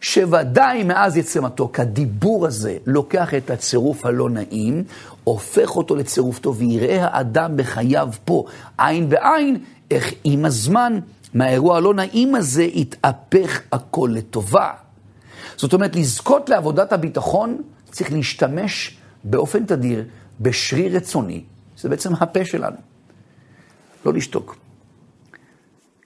[0.01, 4.85] שוודאי מאז יצא מתוק, הדיבור הזה לוקח את הצירוף הלא נעים,
[5.25, 8.45] הופך אותו לצירוף טוב, ויראה האדם בחייו פה,
[8.79, 10.99] עין בעין, איך עם הזמן
[11.35, 14.73] מהאירוע הלא נעים הזה יתהפך הכל לטובה.
[15.57, 20.05] זאת אומרת, לזכות לעבודת הביטחון, צריך להשתמש באופן תדיר
[20.41, 21.45] בשריר רצוני,
[21.77, 22.77] שזה בעצם הפה שלנו.
[24.07, 24.57] לא לשתוק.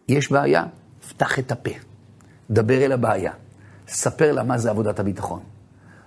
[0.09, 0.65] יש בעיה,
[1.09, 1.71] פתח את הפה.
[2.51, 3.33] דבר אל הבעיה.
[3.89, 5.41] ספר לה מה זה עבודת הביטחון.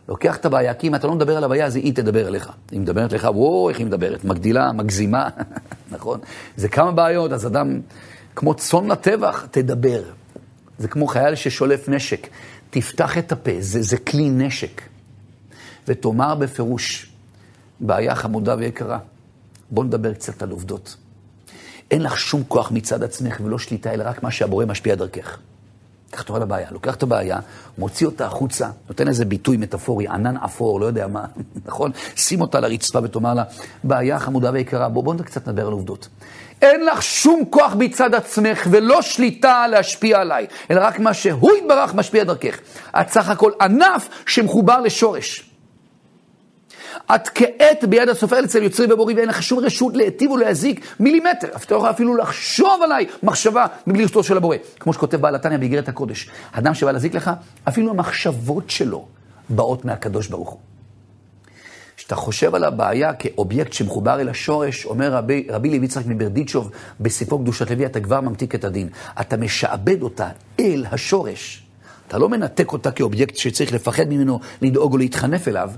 [0.09, 2.51] לוקח את הבעיה, כי אם אתה לא מדבר על הבעיה, אז היא תדבר אליך.
[2.71, 5.29] היא מדברת לך, וואו, איך היא מדברת, מגדילה, מגזימה,
[5.91, 6.19] נכון?
[6.55, 7.79] זה כמה בעיות, אז אדם
[8.35, 10.03] כמו צאן לטבח, תדבר.
[10.77, 12.27] זה כמו חייל ששולף נשק.
[12.69, 14.81] תפתח את הפה, זה, זה כלי נשק.
[15.87, 17.11] ותאמר בפירוש,
[17.79, 18.99] בעיה חמודה ויקרה,
[19.71, 20.95] בוא נדבר קצת על עובדות.
[21.91, 25.37] אין לך שום כוח מצד עצמך ולא שליטה, אלא רק מה שהבורא משפיע דרכך.
[26.11, 27.39] קח תורה לבעיה, לוקח את הבעיה,
[27.77, 31.25] מוציא אותה החוצה, נותן איזה ביטוי מטאפורי, ענן אפור, לא יודע מה,
[31.67, 31.91] נכון?
[32.15, 33.43] שים אותה לרצפה ותאמר לה,
[33.83, 36.07] בעיה חמודה ויקרה, בוא, בוא קצת נדבר על עובדות.
[36.61, 41.93] אין לך שום כוח מצד עצמך ולא שליטה להשפיע עליי, אלא רק מה שהוא יתברך
[41.93, 42.59] משפיע דרכך.
[43.01, 45.49] את סך הכל ענף שמחובר לשורש.
[47.15, 51.47] את כעת ביד הסופר אצל יוצרי ובורי ואין לך שום רשות להיטיב ולהזיק מילימטר.
[51.47, 54.57] אתה לא יכול אפילו לחשוב עליי מחשבה מבלי רשותו של הבורא.
[54.79, 56.29] כמו שכותב בעל התניא באיגרת הקודש.
[56.51, 57.31] אדם שבא להזיק לך,
[57.67, 59.07] אפילו המחשבות שלו
[59.49, 60.59] באות מהקדוש ברוך הוא.
[61.97, 67.39] כשאתה חושב על הבעיה כאובייקט שמחובר אל השורש, אומר רבי, רבי לוי יצחק מברדיצ'וב בספרו
[67.39, 68.89] קדושת לוי, אתה כבר ממתיק את הדין.
[69.21, 70.29] אתה משעבד אותה
[70.59, 71.63] אל השורש.
[72.07, 75.71] אתה לא מנתק אותה כאובייקט שצריך לפחד ממנו, לדאוג או להתחנף אליו.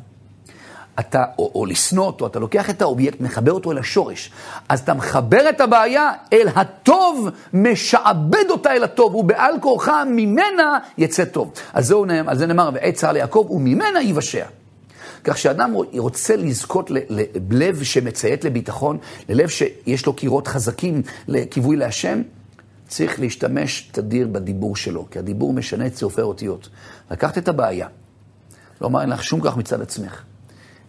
[1.00, 4.32] אתה, או, או לשנוא אותו, אתה לוקח את האובייקט, מחבר אותו אל השורש.
[4.70, 11.26] אז אתה מחבר את הבעיה אל הטוב, משעבד אותה אל הטוב, ובעל כורחה ממנה יצא
[11.26, 11.52] טוב.
[11.74, 14.46] אז זהו, על זה נאמר, ועת צר ליעקב, וממנה יבשע.
[15.24, 18.98] כך שאדם רוצה לזכות ללב שמציית לביטחון,
[19.30, 22.22] ללב שיש לו קירות חזקים לכיווי להשם,
[22.88, 26.70] צריך להשתמש תדיר בדיבור שלו, כי הדיבור משנה את צירופי האותיות.
[27.12, 27.88] לקחת את הבעיה,
[28.82, 30.24] לא אומר לך שום כך מצד עצמך,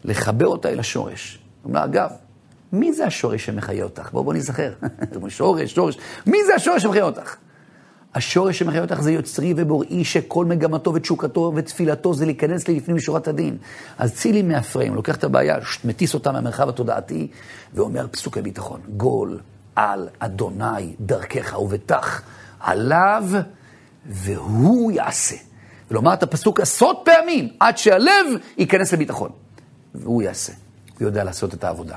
[0.05, 1.39] לחבר אותה אל השורש.
[1.65, 2.11] אומר, אגב,
[2.73, 4.13] מי זה השורש שמחיה אותך?
[4.13, 4.73] בואו בוא נזכר.
[5.29, 5.99] שורש, שורש.
[6.27, 7.37] מי זה השורש שמחיה אותך?
[8.15, 13.29] השורש שמחיה אותך זה יוצרי ובוראי, שכל מגמתו ותשוקתו ותפילתו זה להיכנס לי לפנים משורת
[13.29, 13.57] הדין.
[13.99, 17.29] אז צילי מהפריים, לוקח את הבעיה, מטיס אותה מהמרחב התודעתי,
[17.75, 19.39] ואומר פסוקי ביטחון, גול
[19.77, 22.23] על אדוני דרכך ובטח
[22.61, 23.25] עליו,
[24.07, 25.37] והוא יעשה.
[25.91, 28.27] ולומר את הפסוק עשרות פעמים, עד שהלב
[28.59, 29.31] ייכנס לביטחון.
[29.95, 30.53] והוא יעשה,
[30.99, 31.97] הוא יודע לעשות את העבודה.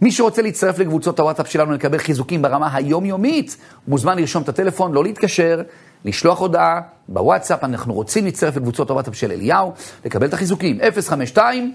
[0.00, 3.56] מי שרוצה להצטרף לקבוצות הוואטסאפ שלנו לקבל חיזוקים ברמה היומיומית,
[3.88, 5.62] מוזמן לרשום את הטלפון, לא להתקשר,
[6.04, 9.72] לשלוח הודעה בוואטסאפ, אנחנו רוצים להצטרף לקבוצות הוואטסאפ של אליהו,
[10.04, 11.72] לקבל את החיזוקים, 052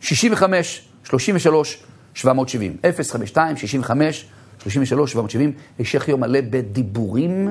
[0.00, 1.82] 65 33
[2.14, 2.76] 770,
[3.12, 4.26] 052 65
[4.58, 7.48] 33 770, המשך יום מלא בדיבורים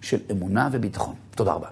[0.00, 1.14] של אמונה וביטחון.
[1.34, 1.68] תודה רבה.